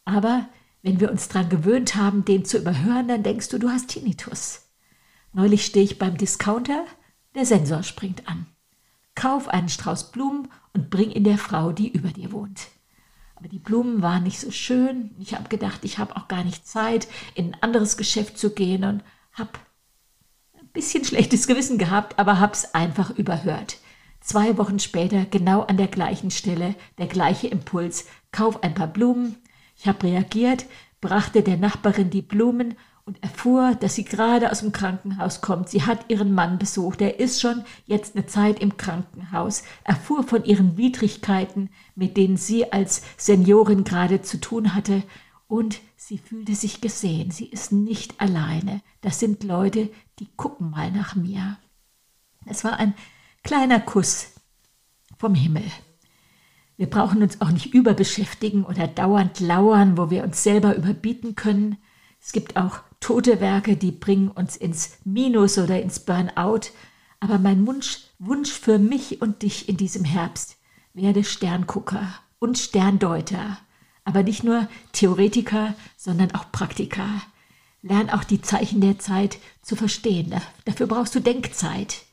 Aber 0.05 0.49
wenn 0.83 1.01
wir 1.01 1.11
uns 1.11 1.29
daran 1.29 1.49
gewöhnt 1.49 1.95
haben, 1.95 2.25
den 2.25 2.45
zu 2.45 2.59
überhören, 2.59 3.09
dann 3.09 3.23
denkst 3.23 3.49
du, 3.49 3.59
du 3.59 3.69
hast 3.69 3.89
Tinnitus. 3.89 4.63
Neulich 5.33 5.65
stehe 5.65 5.85
ich 5.85 5.99
beim 5.99 6.17
Discounter, 6.17 6.85
der 7.35 7.47
Sensor 7.47 7.83
springt 7.83 8.27
an. 8.29 8.47
Kauf 9.15 9.49
einen 9.49 9.69
Strauß 9.69 10.13
Blumen 10.13 10.49
und 10.73 10.91
bring 10.91 11.11
ihn 11.11 11.25
der 11.25 11.39
Frau, 11.39 11.73
die 11.73 11.93
über 11.93 12.09
dir 12.09 12.33
wohnt. 12.33 12.69
Aber 13.37 13.49
die 13.49 13.59
Blumen 13.59 14.03
waren 14.03 14.25
nicht 14.25 14.41
so 14.41 14.51
schön. 14.51 15.11
Ich 15.19 15.35
habe 15.35 15.49
gedacht, 15.49 15.81
ich 15.85 15.99
habe 15.99 16.17
auch 16.17 16.29
gar 16.29 16.45
nicht 16.45 16.67
Zeit, 16.67 17.09
in 17.35 17.55
ein 17.55 17.63
anderes 17.63 17.97
Geschäft 17.97 18.39
zu 18.39 18.51
gehen 18.51 18.85
und 18.85 19.03
habe 19.33 19.51
ein 20.59 20.69
bisschen 20.73 21.05
schlechtes 21.05 21.47
Gewissen 21.47 21.79
gehabt, 21.79 22.19
aber 22.19 22.39
habe 22.39 22.53
es 22.53 22.75
einfach 22.75 23.11
überhört. 23.11 23.79
Zwei 24.21 24.59
Wochen 24.59 24.79
später, 24.79 25.25
genau 25.25 25.63
an 25.63 25.77
der 25.77 25.89
gleichen 25.89 26.31
Stelle, 26.31 26.75
der 26.99 27.07
gleiche 27.07 27.49
Impuls. 27.49 28.07
Kauf 28.33 28.63
ein 28.63 28.75
paar 28.75 28.87
Blumen. 28.87 29.37
Ich 29.77 29.89
habe 29.89 30.05
reagiert, 30.05 30.67
brachte 31.01 31.43
der 31.43 31.57
Nachbarin 31.57 32.11
die 32.11 32.23
Blumen 32.23 32.75
und 33.05 33.23
erfuhr, 33.23 33.75
dass 33.75 33.95
sie 33.95 34.05
gerade 34.05 34.53
aus 34.53 34.61
dem 34.61 34.73
Krankenhaus 34.73 35.41
kommt. 35.41 35.69
Sie 35.69 35.83
hat 35.83 36.05
ihren 36.09 36.35
Mann 36.35 36.59
besucht. 36.59 37.01
Er 37.01 37.19
ist 37.19 37.41
schon 37.41 37.65
jetzt 37.87 38.15
eine 38.15 38.27
Zeit 38.27 38.61
im 38.61 38.77
Krankenhaus. 38.77 39.65
Erfuhr 39.85 40.23
von 40.23 40.45
ihren 40.45 40.77
Widrigkeiten, 40.77 41.71
mit 41.97 42.17
denen 42.17 42.37
sie 42.37 42.73
als 42.73 43.03
Seniorin 43.17 43.85
gerade 43.85 44.23
zu 44.23 44.39
tun 44.39 44.75
hatte. 44.75 45.03
Und 45.49 45.81
sie 45.97 46.19
fühlte 46.19 46.55
sich 46.55 46.81
gesehen. 46.81 47.31
Sie 47.31 47.47
ist 47.47 47.73
nicht 47.73 48.21
alleine. 48.21 48.83
Das 49.01 49.19
sind 49.19 49.43
Leute, 49.43 49.89
die 50.21 50.29
gucken 50.37 50.71
mal 50.71 50.93
nach 50.93 51.17
mir. 51.17 51.59
Es 52.47 52.63
war 52.63 52.79
ein 52.79 52.95
Kleiner 53.43 53.81
Kuss 53.81 54.33
vom 55.19 55.35
Himmel. 55.35 55.65
Wir 56.77 56.89
brauchen 56.89 57.23
uns 57.23 57.41
auch 57.41 57.51
nicht 57.51 57.75
überbeschäftigen 57.75 58.65
oder 58.65 58.87
dauernd 58.87 59.41
lauern, 59.41 59.97
wo 59.99 60.11
wir 60.11 60.25
uns 60.25 60.43
selber 60.43 60.77
überbieten 60.77 61.35
können. 61.35 61.79
Es 62.21 62.33
gibt 62.33 62.57
auch 62.57 62.81
tote 63.01 63.41
Werke, 63.41 63.77
die 63.77 63.93
bringen 63.93 64.29
uns 64.29 64.57
ins 64.57 64.99
Minus 65.05 65.59
oder 65.59 65.83
ins 65.83 66.01
Burnout. 66.01 66.71
Aber 67.19 67.39
mein 67.39 67.67
Wunsch, 67.67 68.01
Wunsch 68.19 68.51
für 68.51 68.79
mich 68.79 69.21
und 69.21 69.43
dich 69.43 69.69
in 69.69 69.77
diesem 69.77 70.05
Herbst, 70.05 70.57
werde 70.95 71.25
Sterngucker 71.25 72.15
und 72.39 72.59
Sterndeuter. 72.59 73.59
Aber 74.05 74.23
nicht 74.23 74.45
nur 74.45 74.69
Theoretiker, 74.93 75.75
sondern 75.97 76.31
auch 76.35 76.53
Praktiker. 76.53 77.23
Lern 77.83 78.11
auch 78.11 78.25
die 78.25 78.43
Zeichen 78.43 78.81
der 78.81 78.99
Zeit 78.99 79.39
zu 79.63 79.77
verstehen. 79.77 80.35
Dafür 80.67 80.87
brauchst 80.87 81.15
du 81.15 81.21
Denkzeit. 81.21 82.05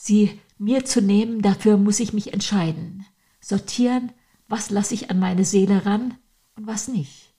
Sie 0.00 0.38
mir 0.58 0.84
zu 0.84 1.02
nehmen, 1.02 1.42
dafür 1.42 1.76
muss 1.76 1.98
ich 1.98 2.12
mich 2.12 2.32
entscheiden. 2.32 3.04
Sortieren, 3.40 4.12
was 4.46 4.70
lasse 4.70 4.94
ich 4.94 5.10
an 5.10 5.18
meine 5.18 5.44
Seele 5.44 5.84
ran 5.86 6.14
und 6.54 6.68
was 6.68 6.86
nicht. 6.86 7.34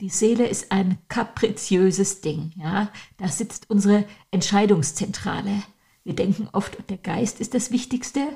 Die 0.00 0.08
Seele 0.08 0.48
ist 0.48 0.72
ein 0.72 0.98
kapriziöses 1.06 2.20
Ding, 2.20 2.50
ja. 2.56 2.90
Da 3.16 3.28
sitzt 3.28 3.70
unsere 3.70 4.06
Entscheidungszentrale. 4.32 5.62
Wir 6.02 6.16
denken 6.16 6.48
oft, 6.50 6.90
der 6.90 6.96
Geist 6.96 7.38
ist 7.38 7.54
das 7.54 7.70
Wichtigste, 7.70 8.26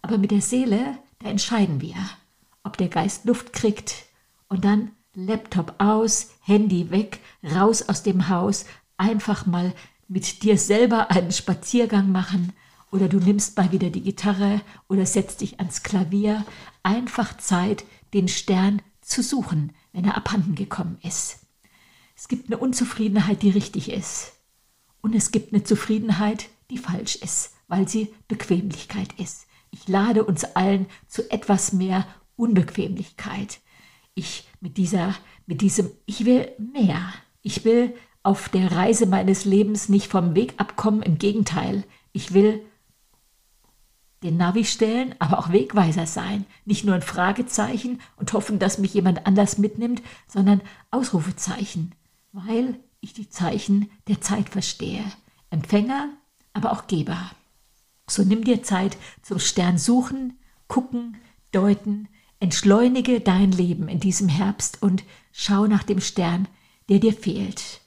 aber 0.00 0.16
mit 0.16 0.30
der 0.30 0.40
Seele, 0.40 0.96
da 1.18 1.28
entscheiden 1.28 1.82
wir, 1.82 1.96
ob 2.64 2.78
der 2.78 2.88
Geist 2.88 3.26
Luft 3.26 3.52
kriegt 3.52 4.06
und 4.48 4.64
dann 4.64 4.92
Laptop 5.12 5.74
aus, 5.76 6.30
Handy 6.40 6.90
weg, 6.90 7.20
raus 7.44 7.90
aus 7.90 8.02
dem 8.02 8.30
Haus, 8.30 8.64
einfach 8.96 9.44
mal 9.44 9.74
mit 10.08 10.42
dir 10.42 10.56
selber 10.56 11.10
einen 11.10 11.32
Spaziergang 11.32 12.10
machen 12.10 12.54
oder 12.90 13.08
du 13.08 13.18
nimmst 13.18 13.56
mal 13.56 13.72
wieder 13.72 13.90
die 13.90 14.02
Gitarre 14.02 14.60
oder 14.88 15.06
setzt 15.06 15.40
dich 15.40 15.58
ans 15.58 15.82
Klavier. 15.82 16.44
Einfach 16.82 17.36
Zeit, 17.36 17.84
den 18.14 18.28
Stern 18.28 18.82
zu 19.00 19.22
suchen, 19.22 19.72
wenn 19.92 20.04
er 20.04 20.16
abhanden 20.16 20.54
gekommen 20.54 20.98
ist. 21.02 21.40
Es 22.16 22.28
gibt 22.28 22.48
eine 22.48 22.58
Unzufriedenheit, 22.58 23.42
die 23.42 23.50
richtig 23.50 23.90
ist. 23.90 24.32
Und 25.00 25.14
es 25.14 25.30
gibt 25.30 25.52
eine 25.52 25.62
Zufriedenheit, 25.62 26.48
die 26.70 26.78
falsch 26.78 27.16
ist, 27.16 27.54
weil 27.68 27.88
sie 27.88 28.12
Bequemlichkeit 28.26 29.12
ist. 29.18 29.46
Ich 29.70 29.86
lade 29.86 30.24
uns 30.24 30.44
allen 30.44 30.86
zu 31.06 31.30
etwas 31.30 31.72
mehr 31.72 32.06
Unbequemlichkeit. 32.36 33.60
Ich 34.14 34.48
mit 34.60 34.76
dieser, 34.76 35.14
mit 35.46 35.60
diesem, 35.60 35.90
ich 36.06 36.24
will 36.24 36.50
mehr. 36.58 37.12
Ich 37.42 37.64
will 37.64 37.94
auf 38.22 38.48
der 38.48 38.72
Reise 38.72 39.06
meines 39.06 39.44
Lebens 39.44 39.88
nicht 39.88 40.08
vom 40.08 40.34
Weg 40.34 40.54
abkommen, 40.56 41.02
im 41.02 41.18
Gegenteil. 41.18 41.84
Ich 42.12 42.34
will 42.34 42.62
den 44.22 44.36
Navi 44.36 44.64
stellen, 44.64 45.14
aber 45.18 45.38
auch 45.38 45.52
Wegweiser 45.52 46.06
sein. 46.06 46.44
Nicht 46.64 46.84
nur 46.84 46.94
ein 46.94 47.02
Fragezeichen 47.02 48.00
und 48.16 48.32
hoffen, 48.32 48.58
dass 48.58 48.78
mich 48.78 48.94
jemand 48.94 49.26
anders 49.26 49.58
mitnimmt, 49.58 50.02
sondern 50.26 50.60
Ausrufezeichen, 50.90 51.94
weil 52.32 52.78
ich 53.00 53.12
die 53.12 53.28
Zeichen 53.28 53.90
der 54.08 54.20
Zeit 54.20 54.48
verstehe. 54.48 55.04
Empfänger, 55.50 56.08
aber 56.52 56.72
auch 56.72 56.86
Geber. 56.86 57.30
So 58.08 58.24
nimm 58.24 58.42
dir 58.42 58.62
Zeit 58.62 58.96
zum 59.22 59.38
Stern 59.38 59.78
suchen, 59.78 60.38
gucken, 60.66 61.16
deuten, 61.52 62.08
entschleunige 62.40 63.20
dein 63.20 63.52
Leben 63.52 63.88
in 63.88 64.00
diesem 64.00 64.28
Herbst 64.28 64.82
und 64.82 65.04
schau 65.32 65.66
nach 65.66 65.82
dem 65.82 66.00
Stern, 66.00 66.48
der 66.88 66.98
dir 66.98 67.12
fehlt. 67.12 67.80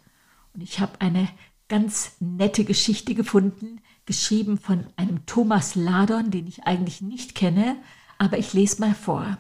Und 0.54 0.62
ich 0.62 0.80
habe 0.80 1.00
eine 1.00 1.28
ganz 1.68 2.12
nette 2.20 2.66
Geschichte 2.66 3.16
gefunden, 3.16 3.82
geschrieben 4.12 4.58
von 4.58 4.84
einem 4.98 5.26
Thomas 5.26 5.76
Ladon, 5.76 6.32
den 6.32 6.46
ich 6.46 6.66
eigentlich 6.66 7.00
nicht 7.00 7.34
kenne, 7.34 7.78
aber 8.18 8.38
ich 8.38 8.52
lese 8.52 8.82
mal 8.82 8.94
vor. 8.94 9.38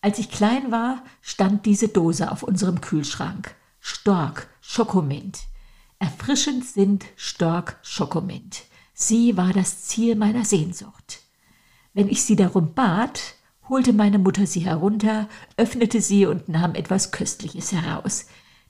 Als 0.00 0.18
ich 0.18 0.30
klein 0.30 0.70
war, 0.70 1.04
stand 1.20 1.66
diese 1.66 1.88
Dose 1.88 2.32
auf 2.32 2.42
unserem 2.42 2.80
Kühlschrank. 2.80 3.54
Stork, 3.80 4.48
Schokomint. 4.62 5.40
Erfrischend 5.98 6.64
sind 6.64 7.04
Stork, 7.16 7.78
Schokomint. 7.82 8.62
Sie 8.94 9.36
war 9.36 9.52
das 9.52 9.84
Ziel 9.84 10.16
meiner 10.16 10.46
Sehnsucht. 10.46 11.20
Wenn 11.92 12.08
ich 12.08 12.22
sie 12.22 12.36
darum 12.36 12.72
bat, 12.72 13.34
holte 13.68 13.92
meine 13.92 14.18
Mutter 14.18 14.46
sie 14.46 14.60
herunter, 14.60 15.28
öffnete 15.58 16.00
sie 16.00 16.24
und 16.24 16.48
nahm 16.48 16.74
etwas 16.74 17.10
Köstliches 17.10 17.72
heraus. 17.72 18.24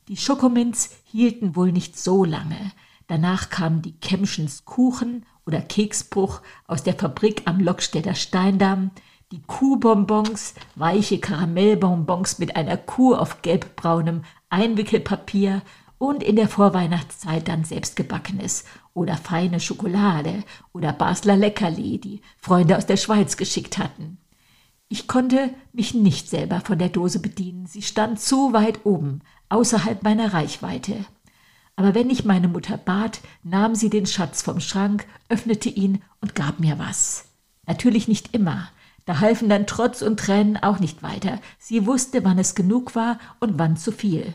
Die 0.09 0.17
Schokomints 0.17 0.97
hielten 1.05 1.55
wohl 1.55 1.71
nicht 1.71 1.97
so 1.97 2.25
lange. 2.25 2.73
Danach 3.09 3.49
kamen 3.49 3.83
die 3.83 3.99
Kemschens 3.99 4.65
Kuchen 4.67 5.25
oder 5.47 5.61
Keksbruch 5.63 6.43
aus 6.67 6.83
der 6.83 6.95
Fabrik 6.95 7.43
am 7.47 7.59
Lockstädter 7.59 8.15
Steindamm, 8.15 8.91
die 9.33 9.43
Kuhbonbons, 9.43 10.55
weiche 10.75 11.19
Karamellbonbons 11.19 12.39
mit 12.39 12.55
einer 12.55 12.77
Kuh 12.77 13.15
auf 13.15 13.43
gelbbraunem 13.43 14.23
Einwickelpapier 14.51 15.63
und 15.97 16.23
in 16.23 16.37
der 16.37 16.49
Vorweihnachtszeit 16.49 17.49
dann 17.49 17.65
selbstgebackenes 17.65 18.65
oder 18.93 19.17
feine 19.17 19.59
Schokolade 19.59 20.45
oder 20.73 20.93
Basler 20.93 21.37
Leckerli, 21.37 21.99
die 21.99 22.21
Freunde 22.39 22.77
aus 22.77 22.87
der 22.87 22.97
Schweiz 22.99 23.37
geschickt 23.39 23.79
hatten. 23.79 24.19
Ich 24.89 25.09
konnte 25.09 25.51
mich 25.73 25.95
nicht 25.95 26.29
selber 26.29 26.61
von 26.61 26.79
der 26.79 26.89
Dose 26.89 27.21
bedienen, 27.21 27.67
sie 27.67 27.83
stand 27.83 28.21
zu 28.21 28.53
weit 28.53 28.85
oben, 28.85 29.21
außerhalb 29.49 30.03
meiner 30.03 30.33
Reichweite. 30.33 31.05
Aber 31.79 31.95
wenn 31.95 32.11
ich 32.11 32.25
meine 32.25 32.49
Mutter 32.49 32.77
bat, 32.77 33.21
nahm 33.45 33.77
sie 33.77 33.89
den 33.89 34.05
Schatz 34.05 34.43
vom 34.43 34.59
Schrank, 34.59 35.07
öffnete 35.29 35.69
ihn 35.69 36.03
und 36.21 36.35
gab 36.35 36.59
mir 36.59 36.77
was. 36.81 37.27
Natürlich 37.69 38.09
nicht 38.09 38.35
immer. 38.35 38.69
Da 39.05 39.21
halfen 39.21 39.49
dann 39.49 39.69
Trotz 39.69 40.03
und 40.03 40.19
Tränen 40.19 40.57
auch 40.57 40.81
nicht 40.81 41.05
weiter. 41.05 41.41
Sie 41.61 41.87
wusste, 41.87 42.25
wann 42.25 42.37
es 42.37 42.57
genug 42.57 42.97
war 42.97 43.21
und 43.39 43.61
wann 43.61 43.77
zu 43.77 43.93
viel. 43.93 44.35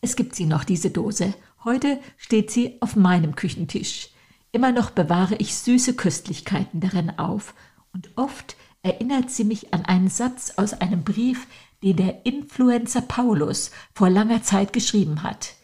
Es 0.00 0.16
gibt 0.16 0.34
sie 0.34 0.46
noch, 0.46 0.64
diese 0.64 0.88
Dose. 0.88 1.34
Heute 1.64 2.00
steht 2.16 2.50
sie 2.50 2.80
auf 2.80 2.96
meinem 2.96 3.36
Küchentisch. 3.36 4.08
Immer 4.52 4.72
noch 4.72 4.92
bewahre 4.92 5.34
ich 5.34 5.54
süße 5.54 5.96
Köstlichkeiten 5.96 6.80
darin 6.80 7.18
auf. 7.18 7.52
Und 7.92 8.08
oft 8.16 8.56
erinnert 8.80 9.30
sie 9.30 9.44
mich 9.44 9.74
an 9.74 9.84
einen 9.84 10.08
Satz 10.08 10.54
aus 10.56 10.72
einem 10.72 11.04
Brief, 11.04 11.46
den 11.82 11.96
der 11.96 12.24
Influencer 12.24 13.02
Paulus 13.02 13.70
vor 13.92 14.08
langer 14.08 14.42
Zeit 14.42 14.72
geschrieben 14.72 15.22
hat. 15.22 15.55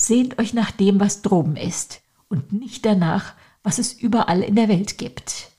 Sehnt 0.00 0.38
euch 0.38 0.54
nach 0.54 0.70
dem, 0.70 1.00
was 1.00 1.22
droben 1.22 1.56
ist, 1.56 2.02
und 2.28 2.52
nicht 2.52 2.86
danach, 2.86 3.34
was 3.64 3.78
es 3.78 3.92
überall 3.92 4.42
in 4.42 4.54
der 4.54 4.68
Welt 4.68 4.96
gibt. 4.96 5.50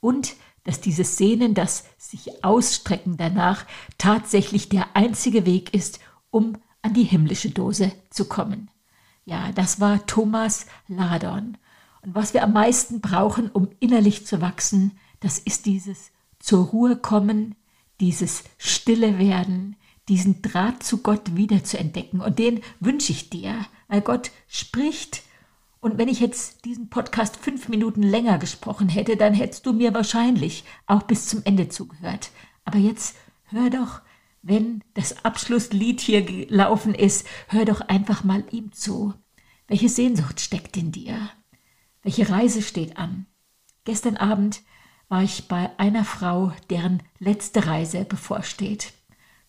Und 0.00 0.36
dass 0.62 0.80
dieses 0.80 1.16
Sehnen, 1.16 1.54
das 1.54 1.84
sich 1.98 2.44
Ausstrecken 2.44 3.16
danach 3.16 3.66
tatsächlich 3.98 4.68
der 4.68 4.94
einzige 4.94 5.44
Weg 5.44 5.74
ist, 5.74 5.98
um 6.30 6.56
an 6.82 6.94
die 6.94 7.02
himmlische 7.02 7.50
Dose 7.50 7.90
zu 8.10 8.26
kommen. 8.26 8.70
Ja, 9.24 9.50
das 9.52 9.80
war 9.80 10.06
Thomas 10.06 10.66
Ladon. 10.86 11.58
Und 12.02 12.14
was 12.14 12.32
wir 12.32 12.44
am 12.44 12.52
meisten 12.52 13.00
brauchen, 13.00 13.50
um 13.50 13.70
innerlich 13.80 14.24
zu 14.24 14.40
wachsen, 14.40 14.98
das 15.18 15.38
ist 15.38 15.66
dieses 15.66 16.12
zur 16.38 16.66
Ruhe 16.66 16.96
kommen, 16.96 17.56
dieses 18.00 18.44
stille 18.56 19.18
werden, 19.18 19.76
diesen 20.08 20.42
Draht 20.42 20.82
zu 20.82 20.98
Gott 20.98 21.36
wieder 21.36 21.64
zu 21.64 21.78
entdecken. 21.78 22.20
Und 22.20 22.38
den 22.38 22.60
wünsche 22.80 23.12
ich 23.12 23.30
dir, 23.30 23.66
weil 23.90 24.00
Gott 24.00 24.30
spricht. 24.48 25.24
Und 25.80 25.98
wenn 25.98 26.08
ich 26.08 26.20
jetzt 26.20 26.64
diesen 26.64 26.88
Podcast 26.88 27.36
fünf 27.36 27.68
Minuten 27.68 28.02
länger 28.02 28.38
gesprochen 28.38 28.88
hätte, 28.88 29.16
dann 29.16 29.34
hättest 29.34 29.66
du 29.66 29.72
mir 29.72 29.92
wahrscheinlich 29.92 30.64
auch 30.86 31.02
bis 31.02 31.26
zum 31.26 31.42
Ende 31.44 31.68
zugehört. 31.68 32.30
Aber 32.64 32.78
jetzt 32.78 33.16
hör 33.46 33.68
doch, 33.68 34.00
wenn 34.42 34.82
das 34.94 35.24
Abschlusslied 35.24 36.00
hier 36.00 36.22
gelaufen 36.22 36.94
ist, 36.94 37.26
hör 37.48 37.64
doch 37.64 37.82
einfach 37.82 38.24
mal 38.24 38.44
ihm 38.50 38.72
zu. 38.72 39.12
Welche 39.66 39.88
Sehnsucht 39.88 40.40
steckt 40.40 40.76
in 40.76 40.92
dir? 40.92 41.30
Welche 42.02 42.28
Reise 42.30 42.62
steht 42.62 42.96
an? 42.96 43.26
Gestern 43.84 44.16
Abend 44.16 44.62
war 45.08 45.22
ich 45.22 45.48
bei 45.48 45.70
einer 45.78 46.04
Frau, 46.04 46.52
deren 46.70 47.02
letzte 47.18 47.66
Reise 47.66 48.04
bevorsteht. 48.04 48.92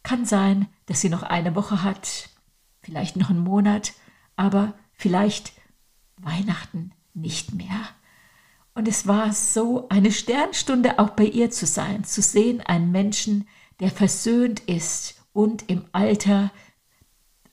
Kann 0.04 0.25
sein, 0.25 0.67
dass 0.88 1.01
sie 1.01 1.10
noch 1.10 1.23
eine 1.23 1.56
Woche 1.56 1.84
hat, 1.84 2.30
vielleicht 2.82 3.15
noch 3.15 3.30
einen 3.30 3.43
Monat, 3.43 3.93
aber 4.41 4.73
vielleicht 4.93 5.54
Weihnachten 6.17 6.93
nicht 7.13 7.54
mehr. 7.54 7.89
Und 8.73 8.88
es 8.88 9.06
war 9.06 9.34
so 9.34 9.88
eine 9.89 10.12
Sternstunde 10.12 10.97
auch 10.97 11.12
bei 11.12 11.25
ihr 11.25 11.51
zu 11.51 11.67
sein, 11.67 12.06
zu 12.06 12.23
sehen 12.23 12.60
einen 12.62 12.91
Menschen, 12.91 13.47
der 13.80 13.91
versöhnt 13.91 14.62
ist 14.62 15.21
und 15.32 15.69
im 15.69 15.86
Alter 15.91 16.51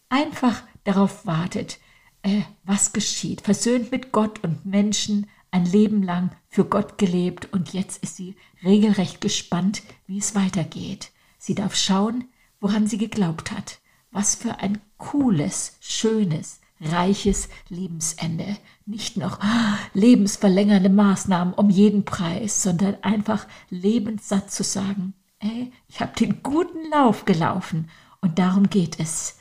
einfach 0.08 0.62
darauf 0.84 1.26
wartet, 1.26 1.78
äh, 2.22 2.40
was 2.64 2.94
geschieht. 2.94 3.42
Versöhnt 3.42 3.92
mit 3.92 4.10
Gott 4.10 4.42
und 4.42 4.64
Menschen, 4.64 5.26
ein 5.50 5.66
Leben 5.66 6.02
lang 6.02 6.30
für 6.48 6.64
Gott 6.64 6.96
gelebt 6.96 7.52
und 7.52 7.74
jetzt 7.74 8.02
ist 8.02 8.16
sie 8.16 8.34
regelrecht 8.64 9.20
gespannt, 9.20 9.82
wie 10.06 10.18
es 10.18 10.34
weitergeht. 10.34 11.10
Sie 11.36 11.54
darf 11.54 11.76
schauen, 11.76 12.24
woran 12.60 12.86
sie 12.86 12.98
geglaubt 12.98 13.52
hat. 13.52 13.78
Was 14.10 14.34
für 14.34 14.60
ein 14.60 14.80
cooles, 14.96 15.76
schönes, 15.80 16.60
reiches 16.80 17.48
Lebensende. 17.68 18.56
Nicht 18.86 19.16
noch 19.16 19.38
lebensverlängernde 19.94 20.88
Maßnahmen 20.88 21.54
um 21.54 21.70
jeden 21.70 22.04
Preis, 22.04 22.62
sondern 22.62 22.96
einfach 23.02 23.46
lebenssatt 23.70 24.50
zu 24.50 24.62
sagen, 24.62 25.14
ey, 25.40 25.72
ich 25.88 26.00
habe 26.00 26.12
den 26.18 26.42
guten 26.42 26.90
Lauf 26.90 27.24
gelaufen 27.24 27.90
und 28.20 28.38
darum 28.38 28.70
geht 28.70 28.98
es. 28.98 29.38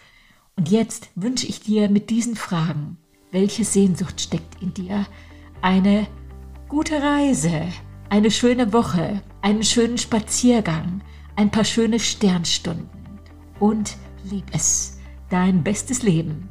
Und 0.55 0.69
jetzt 0.69 1.09
wünsche 1.15 1.47
ich 1.47 1.61
dir 1.61 1.89
mit 1.89 2.09
diesen 2.09 2.35
Fragen, 2.35 2.97
welche 3.31 3.63
Sehnsucht 3.63 4.19
steckt 4.19 4.61
in 4.61 4.73
dir, 4.73 5.05
eine 5.61 6.07
gute 6.67 7.01
Reise, 7.01 7.67
eine 8.09 8.31
schöne 8.31 8.73
Woche, 8.73 9.21
einen 9.41 9.63
schönen 9.63 9.97
Spaziergang, 9.97 11.01
ein 11.35 11.51
paar 11.51 11.65
schöne 11.65 11.99
Sternstunden 11.99 12.89
und 13.59 13.95
lieb 14.23 14.45
es, 14.51 14.97
dein 15.29 15.63
bestes 15.63 16.01
Leben. 16.01 16.49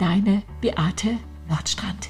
Deine 0.00 0.42
Beate 0.62 1.18
Nordstrand. 1.46 2.08